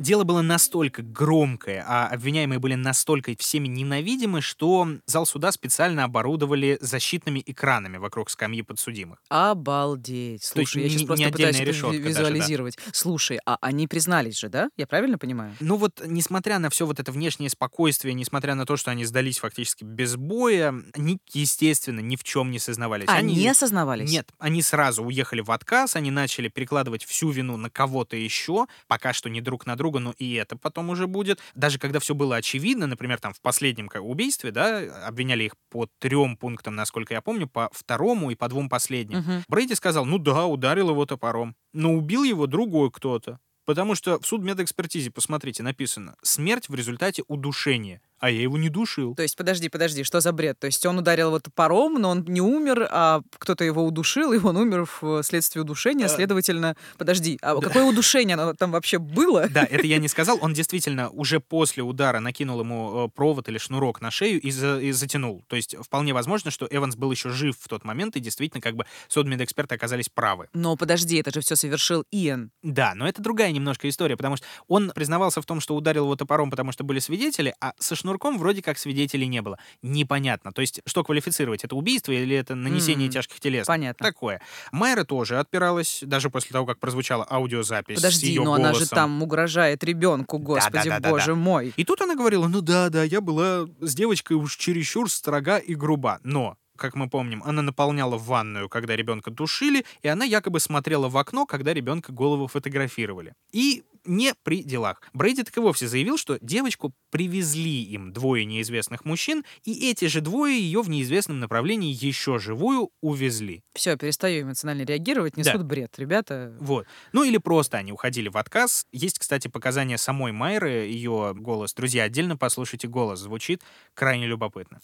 [0.03, 6.77] Дело было настолько громкое, а обвиняемые были настолько всеми ненавидимы, что зал суда специально оборудовали
[6.81, 9.19] защитными экранами вокруг скамьи подсудимых.
[9.29, 10.43] Обалдеть.
[10.43, 12.19] Слушай, я не- сейчас не просто отдельная пытаюсь решетка ви- даже, да.
[12.23, 12.77] визуализировать.
[12.91, 14.67] Слушай, а они признались же, да?
[14.75, 15.55] Я правильно понимаю?
[15.61, 19.39] Ну вот, несмотря на все вот это внешнее спокойствие, несмотря на то, что они сдались
[19.39, 23.07] фактически без боя, они, естественно, ни в чем не сознавались.
[23.07, 24.11] А, не осознавались?
[24.11, 29.13] Нет, они сразу уехали в отказ, они начали перекладывать всю вину на кого-то еще, пока
[29.13, 31.39] что не друг на друга, но и это потом уже будет.
[31.55, 36.37] Даже когда все было очевидно, например, там в последнем убийстве, да, обвиняли их по трем
[36.37, 39.19] пунктам, насколько я помню, по второму и по двум последним.
[39.19, 39.43] Мгм.
[39.47, 43.39] Брейди сказал, ну да, ударил его топором, но убил его другой кто-то.
[43.65, 49.15] Потому что в судмедэкспертизе, посмотрите, написано «смерть в результате удушения», а я его не душил.
[49.15, 50.57] То есть, подожди, подожди, что за бред?
[50.57, 54.39] То есть он ударил его топором, но он не умер, а кто-то его удушил, и
[54.39, 54.87] он умер
[55.21, 56.77] вследствие удушения, Э, следовательно...
[56.97, 59.49] Подожди, а какое удушение оно там вообще было?
[59.49, 60.37] Да, это я не сказал.
[60.41, 64.79] Он действительно уже после удара накинул ему э, провод или шнурок на шею и, за-
[64.79, 65.43] и затянул.
[65.49, 68.75] То есть вполне возможно, что Эванс был еще жив в тот момент, и действительно как
[68.77, 70.47] бы судмедэксперты оказались правы.
[70.53, 72.51] Но подожди, это же все совершил Иэн.
[72.61, 76.15] Да, но это другая немножко история, потому что он признавался в том, что ударил его
[76.15, 79.57] топором, потому что были свидетели, а со шнурком вроде как свидетелей не было.
[79.81, 80.51] Непонятно.
[80.51, 81.63] То есть что квалифицировать?
[81.63, 83.67] Это убийство или это нанесение М, тяжких телес?
[83.67, 84.03] Понятно.
[84.05, 84.41] Такое.
[84.71, 88.87] Майра тоже отпиралась, даже после того, как прозвучала аудиозапись с Подожди, ее но она же
[88.87, 91.09] там угрожает ребенку, господи Да-да-да-да-да.
[91.09, 91.73] боже мой.
[91.75, 95.75] И тут она говорила, ну да, да, я была с девочкой уж чересчур строга и
[95.75, 96.19] груба.
[96.23, 101.17] Но, как мы помним, она наполняла ванную, когда ребенка душили, и она якобы смотрела в
[101.17, 103.33] окно, когда ребенка голову фотографировали.
[103.51, 105.01] И не при делах.
[105.13, 110.21] Брейди так и вовсе заявил, что девочку привезли им двое неизвестных мужчин, и эти же
[110.21, 113.61] двое ее в неизвестном направлении еще живую увезли.
[113.73, 115.41] Все, перестаю эмоционально реагировать, Да.
[115.41, 115.93] несут бред.
[115.97, 116.85] Ребята, Вот.
[117.11, 118.85] Ну или просто они уходили в отказ.
[118.91, 121.73] Есть, кстати, показания самой Майры, ее голос.
[121.73, 123.19] Друзья, отдельно послушайте голос.
[123.19, 123.61] Звучит
[123.93, 124.79] крайне любопытно.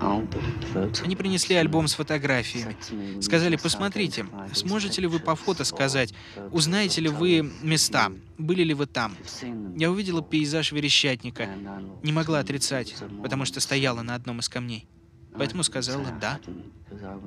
[0.00, 2.76] Они принесли альбом с фотографиями.
[3.20, 6.14] Сказали, посмотрите, сможете ли вы по фото сказать,
[6.52, 9.16] узнаете ли вы места, были ли вы там.
[9.76, 11.48] Я увидела пейзаж верещатника.
[12.02, 14.86] Не могла отрицать, потому что стояла на одном из камней.
[15.36, 16.40] Поэтому сказала «да».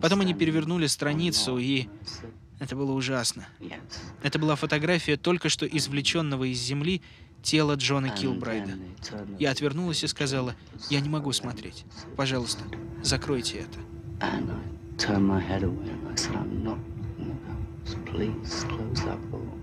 [0.01, 1.88] Потом они перевернули страницу, и
[2.59, 3.47] это было ужасно.
[4.22, 7.01] Это была фотография только что извлеченного из земли
[7.42, 8.74] тела Джона Килбрайда.
[9.39, 10.56] Я отвернулась и сказала,
[10.89, 11.86] я не могу смотреть.
[12.16, 12.64] Пожалуйста,
[13.04, 13.80] закройте это.
[18.06, 19.61] Please close that door.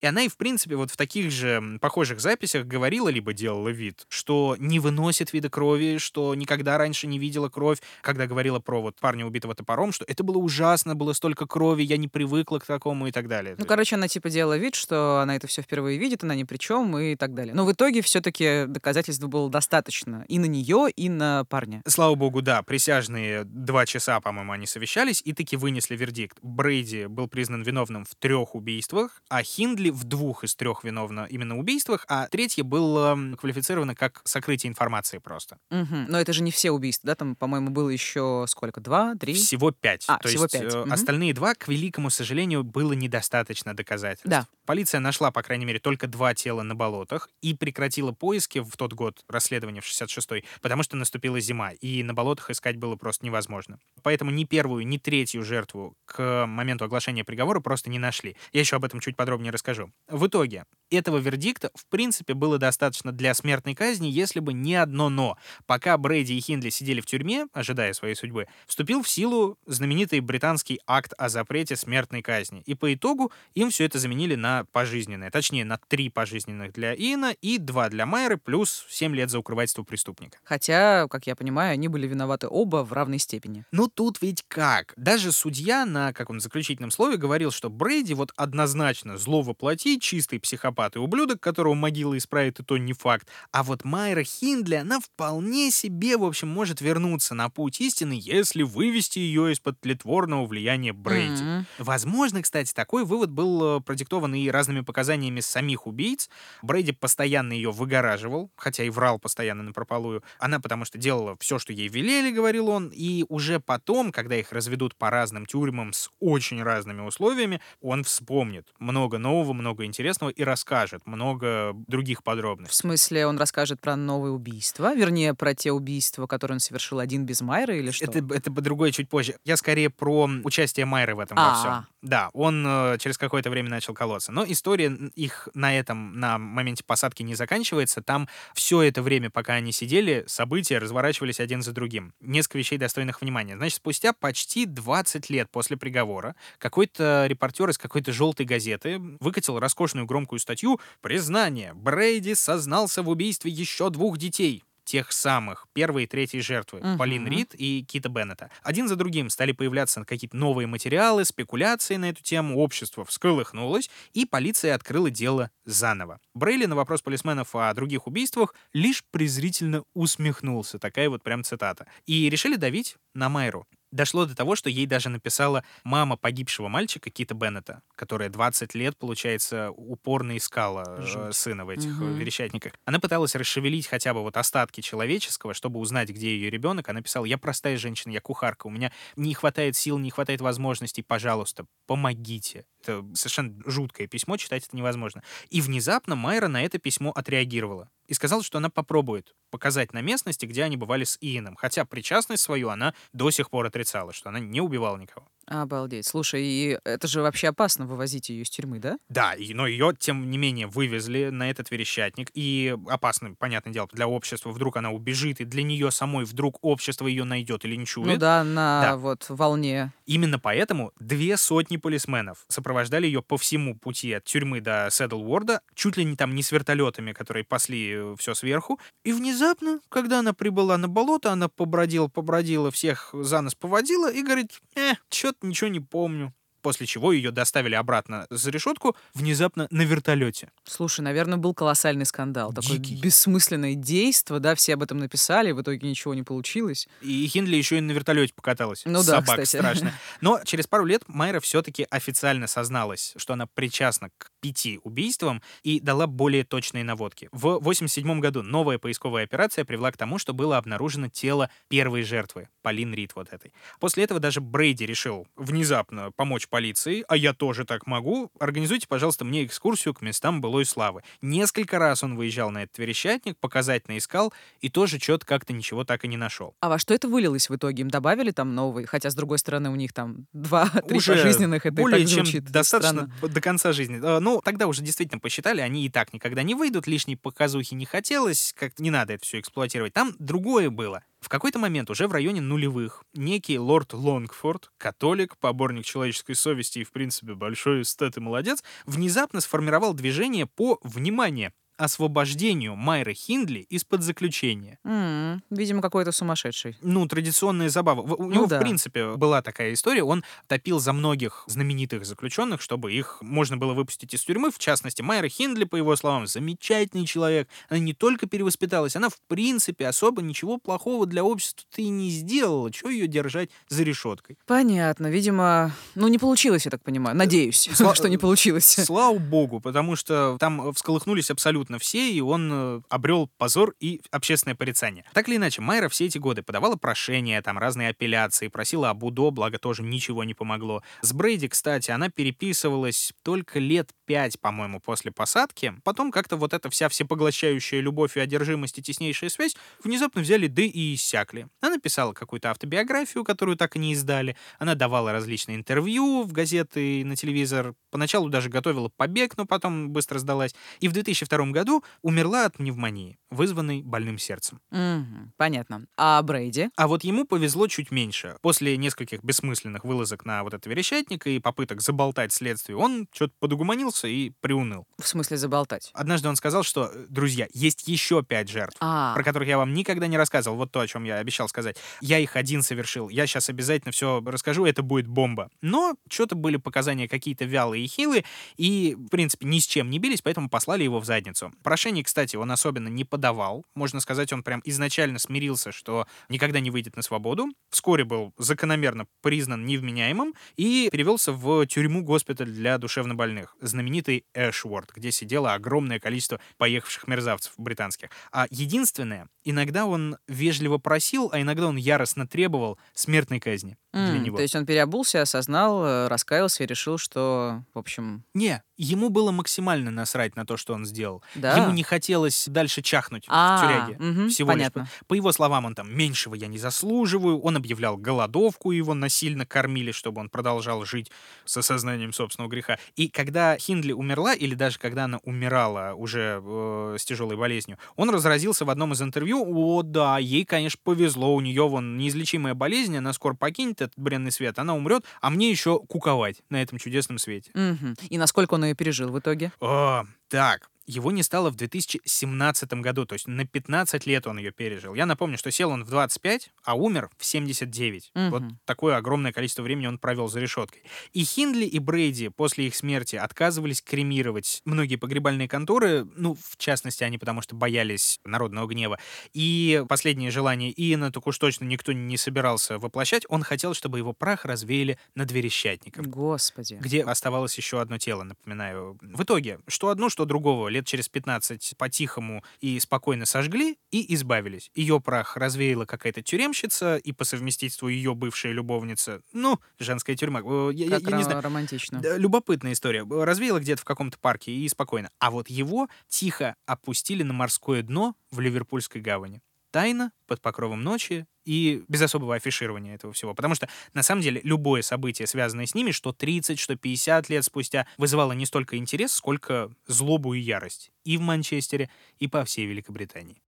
[0.00, 4.04] И она и, в принципе, вот в таких же похожих записях говорила, либо делала вид,
[4.08, 8.96] что не выносит вида крови, что никогда раньше не видела кровь, когда говорила про вот
[9.00, 13.08] парня, убитого топором, что это было ужасно, было столько крови, я не привыкла к такому
[13.08, 13.56] и так далее.
[13.58, 16.58] Ну, короче, она типа делала вид, что она это все впервые видит, она ни при
[16.58, 17.54] чем и так далее.
[17.54, 21.82] Но в итоге все-таки доказательств было достаточно и на нее, и на парня.
[21.86, 26.38] Слава богу, да, присяжные два часа, по-моему, они совещались и таки вынесли вердикт.
[26.42, 31.58] Брейди был признан виновным в трех убийствах, а Хиндли в двух из трех виновна именно
[31.58, 35.58] убийствах, а третье было квалифицировано как сокрытие информации просто.
[35.70, 36.06] Мгм.
[36.08, 37.14] Но это же не все убийства, да?
[37.14, 38.80] Там, по-моему, было еще сколько?
[38.80, 39.34] Два, три?
[39.34, 40.04] Всего пять.
[40.08, 40.74] А, То всего есть пять.
[40.74, 40.92] Мгм.
[40.92, 44.28] остальные два, к великому сожалению, было недостаточно доказательств.
[44.28, 44.46] Да.
[44.66, 48.92] Полиция нашла, по крайней мере, только два тела на болотах и прекратила поиски в тот
[48.92, 53.78] год расследования в 66-й, потому что наступила зима, и на болотах искать было просто невозможно.
[54.02, 58.36] Поэтому ни первую, ни третью жертву к моменту оглашения приговора просто не нашли.
[58.52, 59.77] Я еще об этом чуть подробнее расскажу.
[60.08, 65.08] В итоге, этого вердикта, в принципе, было достаточно для смертной казни, если бы не одно
[65.10, 65.36] «но».
[65.66, 70.80] Пока Брейди и Хиндли сидели в тюрьме, ожидая своей судьбы, вступил в силу знаменитый британский
[70.86, 72.62] акт о запрете смертной казни.
[72.64, 75.30] И по итогу им все это заменили на пожизненное.
[75.30, 79.82] Точнее, на три пожизненных для Иена и два для Майры, плюс 7 лет за укрывательство
[79.82, 80.38] преступника.
[80.42, 83.64] Хотя, как я понимаю, они были виноваты оба в равной степени.
[83.72, 84.94] Ну тут ведь как?
[84.96, 90.38] Даже судья на, как он, заключительном слове говорил, что Брейди вот однозначно зло воплоти, чистый
[90.38, 93.28] психопат, и ублюдок, которого могила исправит, и то не факт.
[93.52, 98.62] А вот Майра Хиндли, она вполне себе, в общем, может вернуться на путь истины, если
[98.62, 101.42] вывести ее из-под тлетворного влияния Брейди.
[101.42, 101.66] М.
[101.78, 106.30] Возможно, кстати, такой вывод был э, продиктован и разными показаниями самих убийц.
[106.62, 110.22] Брейди постоянно ее выгораживал, хотя и врал постоянно на прополую.
[110.38, 114.52] Она потому что делала все, что ей велели, говорил он, и уже потом, когда их
[114.52, 120.42] разведут по разным тюрьмам с очень разными условиями, он вспомнит много нового, много интересного и
[120.42, 122.74] расскажет много других В подробностей.
[122.74, 127.40] смысле, он расскажет про новые убийства, вернее, про те убийства, которые он совершил один без
[127.40, 128.04] Майры или что?
[128.04, 129.34] Это, это другое чуть позже.
[129.44, 131.54] Я скорее про участие Майры в этом во А.
[131.54, 131.86] всем.
[132.00, 134.30] Да, он э, через какое-то время начал колоться.
[134.30, 134.86] Но история
[135.16, 138.02] их на этом, на моменте посадки не заканчивается.
[138.02, 142.12] Там все это время, пока они сидели, события разворачивались один за другим.
[142.20, 143.56] Несколько вещей достойных внимания.
[143.56, 150.06] Значит, спустя почти 20 лет после приговора какой-то репортер из какой-то желтой газеты выкатил роскошную
[150.06, 151.72] громкую статью «Признание.
[151.74, 156.96] Брейди сознался в убийстве еще двух детей» тех самых, первой и третьей жертвы, Мгм.
[156.96, 158.50] Полин Рид и Кита Беннета.
[158.62, 164.24] Один за другим стали появляться какие-то новые материалы, спекуляции на эту тему, общество всколыхнулось, и
[164.24, 166.20] полиция открыла дело заново.
[166.32, 171.86] Брейли на вопрос полисменов о других убийствах лишь презрительно усмехнулся, такая вот прям цитата.
[172.06, 173.66] И решили давить на Майру.
[173.90, 178.96] Дошло до того, что ей даже написала мама погибшего мальчика Кита Беннета, которая 20 лет,
[178.98, 181.34] получается, упорно искала э, Жуть.
[181.34, 182.16] сына в этих Мгм.
[182.16, 182.72] верещатниках.
[182.84, 186.88] Она пыталась расшевелить хотя бы вот остатки человеческого, чтобы узнать, где ее ребенок.
[186.90, 191.02] Она писала, я простая женщина, я кухарка, у меня не хватает сил, не хватает возможностей,
[191.02, 192.66] пожалуйста, помогите.
[192.88, 195.22] Это совершенно жуткое письмо, читать это невозможно.
[195.50, 200.46] И внезапно Майра на это письмо отреагировала и сказала, что она попробует показать на местности,
[200.46, 201.56] где они бывали с Иеном.
[201.56, 205.28] Хотя причастность свою она до сих пор отрицала, что она не убивала никого.
[205.50, 206.06] Обалдеть.
[206.06, 208.98] Слушай, и это же вообще опасно вывозить ее из тюрьмы, да?
[209.08, 212.30] Да, и- но ее, тем не менее, вывезли на этот верещатник.
[212.34, 214.50] И опасно, понятное дело, для общества.
[214.50, 218.08] Вдруг она убежит, и для нее самой вдруг общество ее найдет или не чует.
[218.08, 218.96] Ну да, на Да.
[218.96, 219.92] вот волне.
[220.06, 225.96] Именно поэтому две сотни полисменов сопровождали ее по всему пути от тюрьмы до Седлворда, чуть
[225.96, 228.78] ли не там не с вертолетами, которые пасли все сверху.
[229.04, 234.22] И внезапно, когда она прибыла на болото, она побродила, побродила, всех за нос поводила и
[234.22, 236.34] говорит, э, что-то ничего не помню.
[236.62, 240.50] После чего ее доставили обратно за решетку, внезапно на вертолете.
[240.64, 242.52] Слушай, наверное, был колоссальный скандал.
[242.52, 243.00] Такое Дикий.
[243.00, 246.88] бессмысленное действо, да, все об этом написали, в итоге ничего не получилось.
[247.02, 248.82] И Хиндли еще и на вертолете покаталась.
[248.84, 249.56] Ну да, Собак кстати.
[249.62, 249.92] страшно.
[250.20, 255.80] Но через пару лет Майра все-таки официально созналась, что она причастна к пяти убийствам и
[255.80, 257.28] дала более точные наводки.
[257.32, 262.48] В 87 году новая поисковая операция привела к тому, что было обнаружено тело первой жертвы,
[262.62, 263.52] Полин Рид вот этой.
[263.80, 268.30] После этого даже Брейди решил внезапно помочь полиции, а я тоже так могу.
[268.38, 271.02] Организуйте, пожалуйста, мне экскурсию к местам былой славы.
[271.22, 276.04] Несколько раз он выезжал на этот верещатник, показательно искал, и тоже что-то как-то ничего так
[276.04, 276.54] и не нашел.
[276.60, 277.82] А во что это вылилось в итоге?
[277.82, 278.86] Им добавили там новый?
[278.86, 281.66] Хотя, с другой стороны, у них там два-три уже пожизненных.
[281.66, 283.34] Это и более так чем звучит достаточно странно.
[283.34, 284.00] до конца жизни.
[284.02, 287.84] Э, Ну, тогда уже действительно посчитали, они и так никогда не выйдут, лишней показухи не
[287.86, 289.92] хотелось, как не надо это все эксплуатировать.
[289.92, 291.02] Там другое было.
[291.20, 296.84] В какой-то момент, уже в районе нулевых, некий лорд Лонгфорд, католик, поборник человеческой совести и,
[296.84, 304.02] в принципе, большой эстет и молодец, внезапно сформировал движение по, внимание, освобождению Майры Хиндли из-под
[304.02, 304.78] заключения.
[304.84, 306.76] М, Видимо, какой-то сумасшедший.
[306.82, 308.00] Ну, традиционная забава.
[308.02, 308.58] У Ну него, да.
[308.58, 310.02] в принципе, была такая история.
[310.02, 314.50] Он топил за многих знаменитых заключенных, чтобы их можно было выпустить из тюрьмы.
[314.50, 317.48] В частности, Майра Хиндли, по его словам, замечательный человек.
[317.68, 322.70] Она не только перевоспиталась, она, в принципе, особо ничего плохого для общества-то и не сделала.
[322.72, 324.36] Чего ее держать за решеткой?
[324.46, 325.08] Понятно.
[325.08, 327.16] Видимо, ну не получилось, я так понимаю.
[327.16, 328.64] Надеюсь, Сла- что не получилось.
[328.66, 334.54] Слава богу, потому что там всколыхнулись абсолютно все, и он э, обрел позор и общественное
[334.54, 335.04] порицание.
[335.12, 339.30] Так или иначе, Майра все эти годы подавала прошения, там разные апелляции, просила об УДО,
[339.30, 340.82] благо тоже ничего не помогло.
[341.02, 345.74] С Брейди, кстати, она переписывалась только лет пять, по-моему, после посадки.
[345.84, 350.62] Потом как-то вот эта вся всепоглощающая любовь и одержимость и теснейшая связь внезапно взяли да
[350.62, 351.48] и иссякли.
[351.60, 354.36] Она писала какую-то автобиографию, которую так и не издали.
[354.58, 357.74] Она давала различные интервью в газеты на телевизор.
[357.90, 360.54] Поначалу даже готовила побег, но потом быстро сдалась.
[360.80, 361.57] И в 2002 году
[362.02, 364.60] умерла от пневмонии, вызванной больным сердцем.
[364.70, 365.86] Мгм, понятно.
[365.96, 366.70] А Брейди?
[366.76, 368.36] А вот ему повезло чуть меньше.
[368.42, 374.08] После нескольких бессмысленных вылазок на вот это верещатник и попыток заболтать следствие, он что-то подугуманился
[374.08, 374.86] и приуныл.
[374.98, 375.90] В смысле заболтать?
[375.94, 378.76] Однажды он сказал, что, э, друзья, есть еще пять жертв.
[378.80, 380.56] А, про которых я вам никогда не рассказывал.
[380.56, 381.76] Вот то, о чем я обещал сказать.
[382.00, 383.08] Я их один совершил.
[383.08, 385.50] Я сейчас обязательно все расскажу, это будет бомба.
[385.60, 388.24] Но что-то были показания какие-то вялые и хилые,
[388.56, 391.47] и, в принципе, ни с чем не бились, поэтому послали его в задницу.
[391.62, 393.64] Прошение, кстати, он особенно не подавал.
[393.74, 397.46] Можно сказать, он прям изначально смирился, что никогда не выйдет на свободу.
[397.70, 405.54] Вскоре был закономерно признан невменяемым и перевелся в тюрьму-госпиталь для душевнобольных, знаменитый Эшворд, где сидело
[405.54, 408.10] огромное количество поехавших мерзавцев британских.
[408.32, 414.22] А единственное, иногда он вежливо просил, а иногда он яростно требовал смертной казни для м,
[414.22, 414.36] него.
[414.36, 419.30] то есть он переобулся, осознал, э, раскаялся и решил, что, в общем, Не, ему было
[419.32, 421.22] максимально насрать на то, что он сделал.
[421.34, 421.56] да.
[421.58, 423.96] Ему не хотелось дальше чахнуть а, в тюряге.
[424.02, 424.88] мгм, Всего лишь понятно.
[425.06, 427.40] По его словам, он там меньшего я не заслуживаю.
[427.40, 431.10] Он объявлял голодовку, его насильно кормили, чтобы он продолжал жить
[431.44, 432.78] с осознанием собственного греха.
[432.96, 438.10] И когда Хиндли умерла, или даже когда она умирала уже э, с тяжелой болезнью, он
[438.10, 442.96] разразился в одном из интервью, о, да, ей, конечно, повезло, у нее вон неизлечимая болезнь,
[442.96, 447.18] она скоро покинет этот бренный свет, она умрет, а мне еще куковать на этом чудесном
[447.18, 447.50] свете.
[447.54, 447.96] Мгм.
[448.08, 449.52] И насколько он пережил в итоге?
[449.60, 454.50] О, так, его не стало в 2017 году, то есть на 15 лет он ее
[454.52, 454.94] пережил.
[454.94, 458.10] Я напомню, что сел он в 25, а умер в 79.
[458.14, 458.58] Вот Мгм.
[458.64, 460.82] такое огромное количество времени он провел за решеткой.
[461.12, 467.04] И Хиндли, и Брейди после их смерти отказывались кремировать многие погребальные конторы, ну, в частности,
[467.04, 468.98] они потому что боялись народного гнева.
[469.34, 474.12] И последнее желание Иена, так уж точно никто не собирался воплощать, он хотел, чтобы его
[474.12, 476.78] прах развеяли над верещатником Господи.
[476.80, 478.98] где оставалось еще одно тело, напоминаю.
[479.02, 484.70] В итоге, что одно, что другого, лет через 15 по-тихому и спокойно сожгли и избавились.
[484.74, 489.20] Ее прах развеяла какая-то тюремщица и по совместительству ее бывшая любовница.
[489.32, 490.40] Ну, женская тюрьма.
[490.44, 491.42] Э, Я, я- Как я не ро- знаю.
[491.42, 492.00] романтично.
[492.16, 493.04] Любопытная история.
[493.04, 495.10] Развеяла где-то в каком-то парке и спокойно.
[495.18, 499.40] А вот его тихо опустили на морское дно в Ливерпульской гавани.
[499.70, 503.34] Тайно, под покровом ночи и без особого афиширования этого всего.
[503.34, 507.44] Потому что, на самом деле, любое событие, связанное с ними, что 30, что 50 лет
[507.44, 510.90] спустя, вызывало не столько интерес, сколько злобу и ярость.
[511.04, 513.42] И в Манчестере, и по всей Великобритании.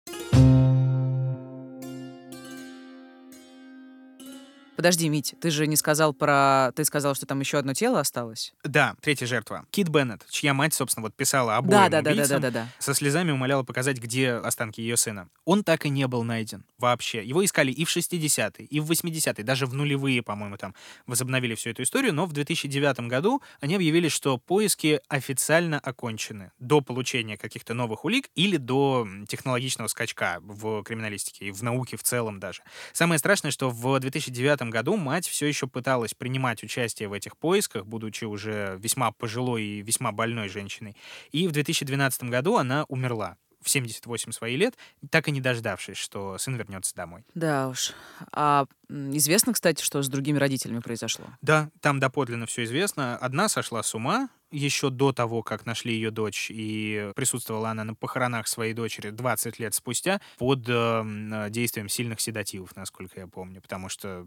[4.80, 6.72] Подожди, Мить, ты же не сказал про...
[6.74, 8.54] Ты сказал, что там еще одно тело осталось?
[8.64, 9.66] Да, третья жертва.
[9.70, 12.50] Кит Беннет, чья мать, собственно, вот писала обоим Да, да, да, да, да, убийцам, да,
[12.50, 12.68] да.
[12.78, 15.28] со слезами умоляла показать, где останки ее сына.
[15.44, 17.22] Он так и не был найден вообще.
[17.22, 20.74] Его искали и в 60-е, и в 80-е, даже в нулевые, по-моему, там
[21.06, 26.80] возобновили всю эту историю, но в 2009 году они объявили, что поиски официально окончены до
[26.80, 32.40] получения каких-то новых улик или до технологичного скачка в криминалистике и в науке в целом
[32.40, 32.62] даже.
[32.94, 37.86] Самое страшное, что в 2009 году мать все еще пыталась принимать участие в этих поисках,
[37.86, 40.96] будучи уже весьма пожилой и весьма больной женщиной.
[41.32, 44.74] И в 2012 году она умерла в 78 своих лет,
[45.10, 47.24] так и не дождавшись, что сын вернется домой.
[47.34, 47.92] Да уж.
[48.32, 51.26] А известно, кстати, что с другими родителями произошло?
[51.42, 53.16] Да, там доподлинно все известно.
[53.16, 57.94] Одна сошла с ума еще до того, как нашли ее дочь, и присутствовала она на
[57.94, 63.88] похоронах своей дочери 20 лет спустя под э, действием сильных седативов, насколько я помню, потому
[63.88, 64.26] что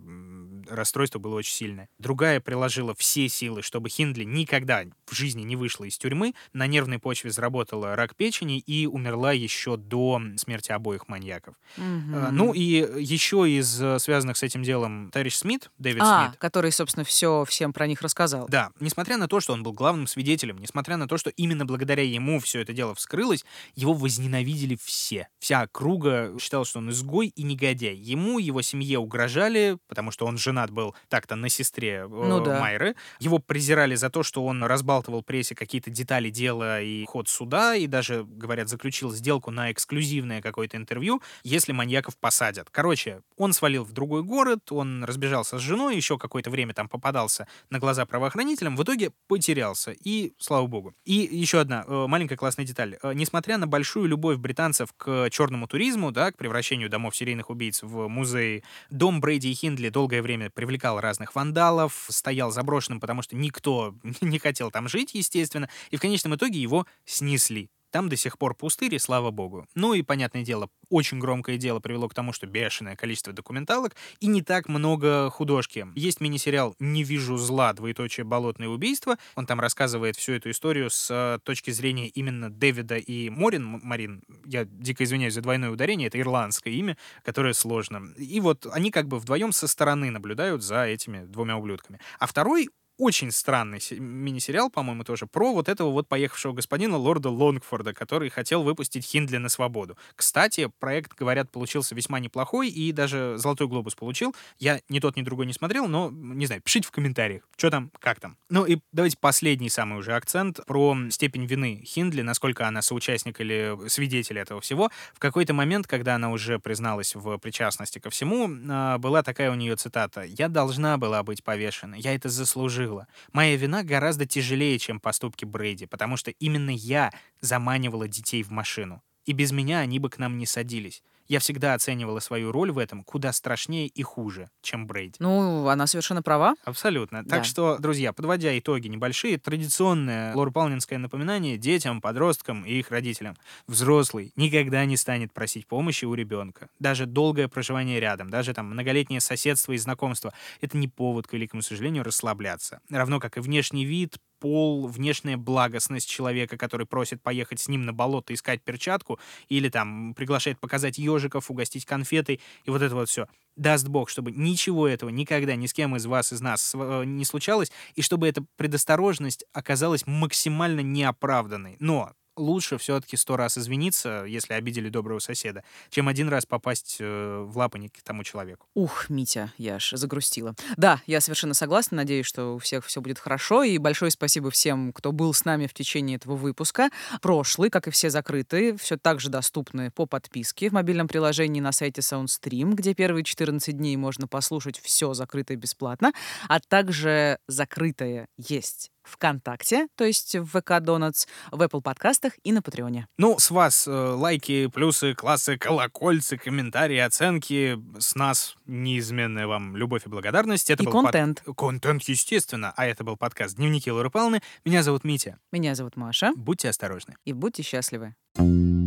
[0.69, 1.89] расстройство было очень сильное.
[1.99, 6.99] Другая приложила все силы, чтобы Хиндли никогда в жизни не вышла из тюрьмы, на нервной
[6.99, 11.55] почве заработала рак печени и умерла еще до смерти обоих маньяков.
[11.77, 12.35] Мгм.
[12.35, 16.71] Ну и еще из э, связанных с этим делом товарищ Смит, Дэвид а, Смит, который,
[16.71, 18.45] собственно, все всем про них рассказал.
[18.47, 22.03] да, несмотря на то, что он был главным свидетелем, несмотря на то, что именно благодаря
[22.03, 25.29] ему все это дело вскрылось, его возненавидели все.
[25.39, 27.95] Вся округа считала, что он изгой и негодяй.
[27.95, 32.59] Ему, его семье угрожали, потому что он женат был так-то на сестре э, Ну да.
[32.59, 32.95] Майры.
[33.19, 37.87] Его презирали за то, что он разбалтывал прессе какие-то детали дела и ход суда, и
[37.87, 42.69] даже, говорят, заключил сделку на эксклюзивное какое-то интервью, если маньяков посадят.
[42.69, 47.47] Короче, он свалил в другой город, он разбежался с женой, еще какое-то время там попадался
[47.69, 49.91] на глаза правоохранителям, в итоге потерялся.
[49.91, 50.93] И слава богу.
[51.05, 52.97] И еще одна э, маленькая классная деталь.
[53.01, 57.83] Э, Несмотря на большую любовь британцев к черному туризму, да, к превращению домов серийных убийц
[57.83, 63.35] в музеи, дом Брейди и Хиндли долгое время привлекал разных вандалов, стоял заброшенным, потому что
[63.35, 67.69] никто не хотел там жить, естественно, и в конечном итоге его снесли.
[67.93, 69.67] Там до сих пор пустырь, и слава богу.
[69.75, 74.25] Ну и, понятное дело, очень громкое дело привело к тому, что бешеное количество документалок и
[74.25, 75.85] не так много художки.
[75.93, 77.71] Есть мини-сериал «Не вижу зла.
[77.71, 79.17] Двоеточие болотное убийство».
[79.35, 83.79] Он там рассказывает всю эту историю с э, точки зрения именно Дэвида и Морин.
[83.83, 88.11] Марин, я дико извиняюсь за двойное ударение, это ирландское имя, которое сложно.
[88.17, 91.99] И вот они как бы вдвоем со стороны наблюдают за этими двумя ублюдками.
[92.17, 97.93] А второй очень странный мини-сериал, по-моему, тоже, про вот этого вот поехавшего господина лорда Лонгфорда,
[97.93, 99.97] который хотел выпустить Хиндли на свободу.
[100.15, 104.35] Кстати, проект, говорят, получился весьма неплохой, и даже «Золотой глобус» получил.
[104.59, 107.91] Я ни тот, ни другой не смотрел, но, не знаю, пишите в комментариях, что там,
[107.99, 108.37] как там.
[108.49, 113.75] Ну и давайте последний самый уже акцент про степень вины Хиндли, насколько она соучастник или
[113.87, 114.91] свидетель этого всего.
[115.13, 119.55] В какой-то момент, когда она уже призналась в причастности ко всему, а, была такая у
[119.55, 123.07] нее цитата «Я должна была быть повешена, я это заслужила, заслужила.
[123.31, 127.11] Моя вина гораздо тяжелее, чем поступки Брейди, потому что именно я
[127.41, 129.01] заманивала детей в машину.
[129.25, 131.03] И без меня они бы к нам не садились.
[131.27, 135.15] Я всегда оценивала свою роль в этом куда страшнее и хуже, чем Брейди.
[135.19, 136.55] Ну, она совершенно права.
[136.65, 137.23] Абсолютно.
[137.23, 137.37] Да.
[137.37, 143.35] Так что, друзья, подводя итоги небольшие, традиционное лорпалнинское напоминание детям, подросткам и их родителям.
[143.67, 146.69] Взрослый никогда не станет просить помощи у ребенка.
[146.79, 151.61] Даже долгое проживание рядом, даже там многолетнее соседство и знакомство— это не повод, к великому
[151.61, 152.79] сожалению, расслабляться.
[152.89, 157.93] Равно как и внешний вид, пол, внешняя благостность человека, который просит поехать с ним на
[157.93, 159.17] болото искать перчатку,
[159.47, 163.27] или там приглашает показать ежиков, угостить конфетой, и вот это вот все.
[163.55, 167.23] Даст Бог, чтобы ничего этого никогда ни с кем из вас, из нас э, не
[167.23, 171.77] случалось, и чтобы эта предосторожность оказалась максимально неоправданной.
[171.79, 177.43] Но лучше все-таки сто раз извиниться, если обидели доброго соседа, чем один раз попасть э,
[177.45, 178.67] в лапы к тому человеку.
[178.73, 180.55] Ух, Митя, я аж загрустила.
[180.77, 181.97] Да, я совершенно согласна.
[181.97, 183.63] Надеюсь, что у всех все будет хорошо.
[183.63, 186.89] И большое спасибо всем, кто был с нами в течение этого выпуска.
[187.21, 191.71] Прошлый, как и все закрытые, все так же доступны по подписке в мобильном приложении на
[191.71, 196.13] сайте SoundStream, где первые 14 дней можно послушать все закрытое бесплатно,
[196.47, 202.61] а также закрытое есть ВКонтакте, то есть в ВК Донатс, в Apple подкастах и на
[202.61, 203.07] Патреоне.
[203.17, 207.79] Ну, с вас э, лайки, плюсы, классы, колокольцы, комментарии, оценки.
[207.99, 210.69] С нас неизменная вам любовь и благодарность.
[210.69, 211.43] Это и был контент.
[211.45, 211.57] Под...
[211.57, 212.73] Контент, естественно.
[212.75, 214.41] А это был подкаст «Дневники Лоры Павловны».
[214.65, 215.39] Меня зовут Митя.
[215.51, 216.31] Меня зовут Маша.
[216.35, 217.15] Будьте осторожны.
[217.25, 218.15] И будьте счастливы.
[218.35, 218.82] Над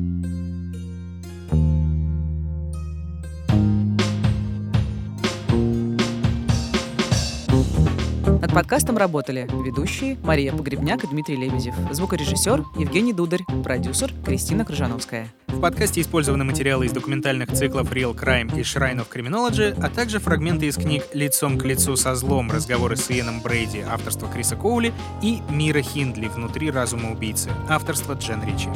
[8.57, 15.29] подкастом работали ведущие Мария Погребняк и Дмитрий Лебедев, звукорежиссер Евгений Дударь, продюсер Кристина Крыжановская.
[15.49, 20.21] В подкасте использованы материалы из документальных циклов Real Crime и Shrine of Criminology, а также
[20.21, 22.51] фрагменты из книг «Лицом к лицу со злом.
[22.51, 26.29] Разговоры с Иеном Брейди» авторства Криса Коули и «Мира Хиндли.
[26.29, 28.71] Внутри разума убийцы» авторства Джен Ричи.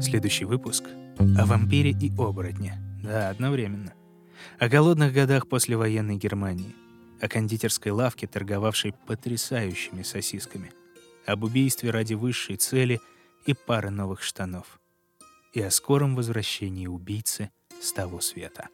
[0.00, 0.84] Следующий выпуск
[1.18, 2.80] о вампире и оборотне.
[3.02, 3.92] Да, одновременно
[4.58, 6.74] о голодных годах послевоенной Германии,
[7.20, 10.72] о кондитерской лавке, торговавшей потрясающими сосисками,
[11.26, 13.00] об убийстве ради высшей цели
[13.46, 14.80] и пары новых штанов,
[15.52, 17.50] и о скором возвращении убийцы
[17.80, 18.68] с того света.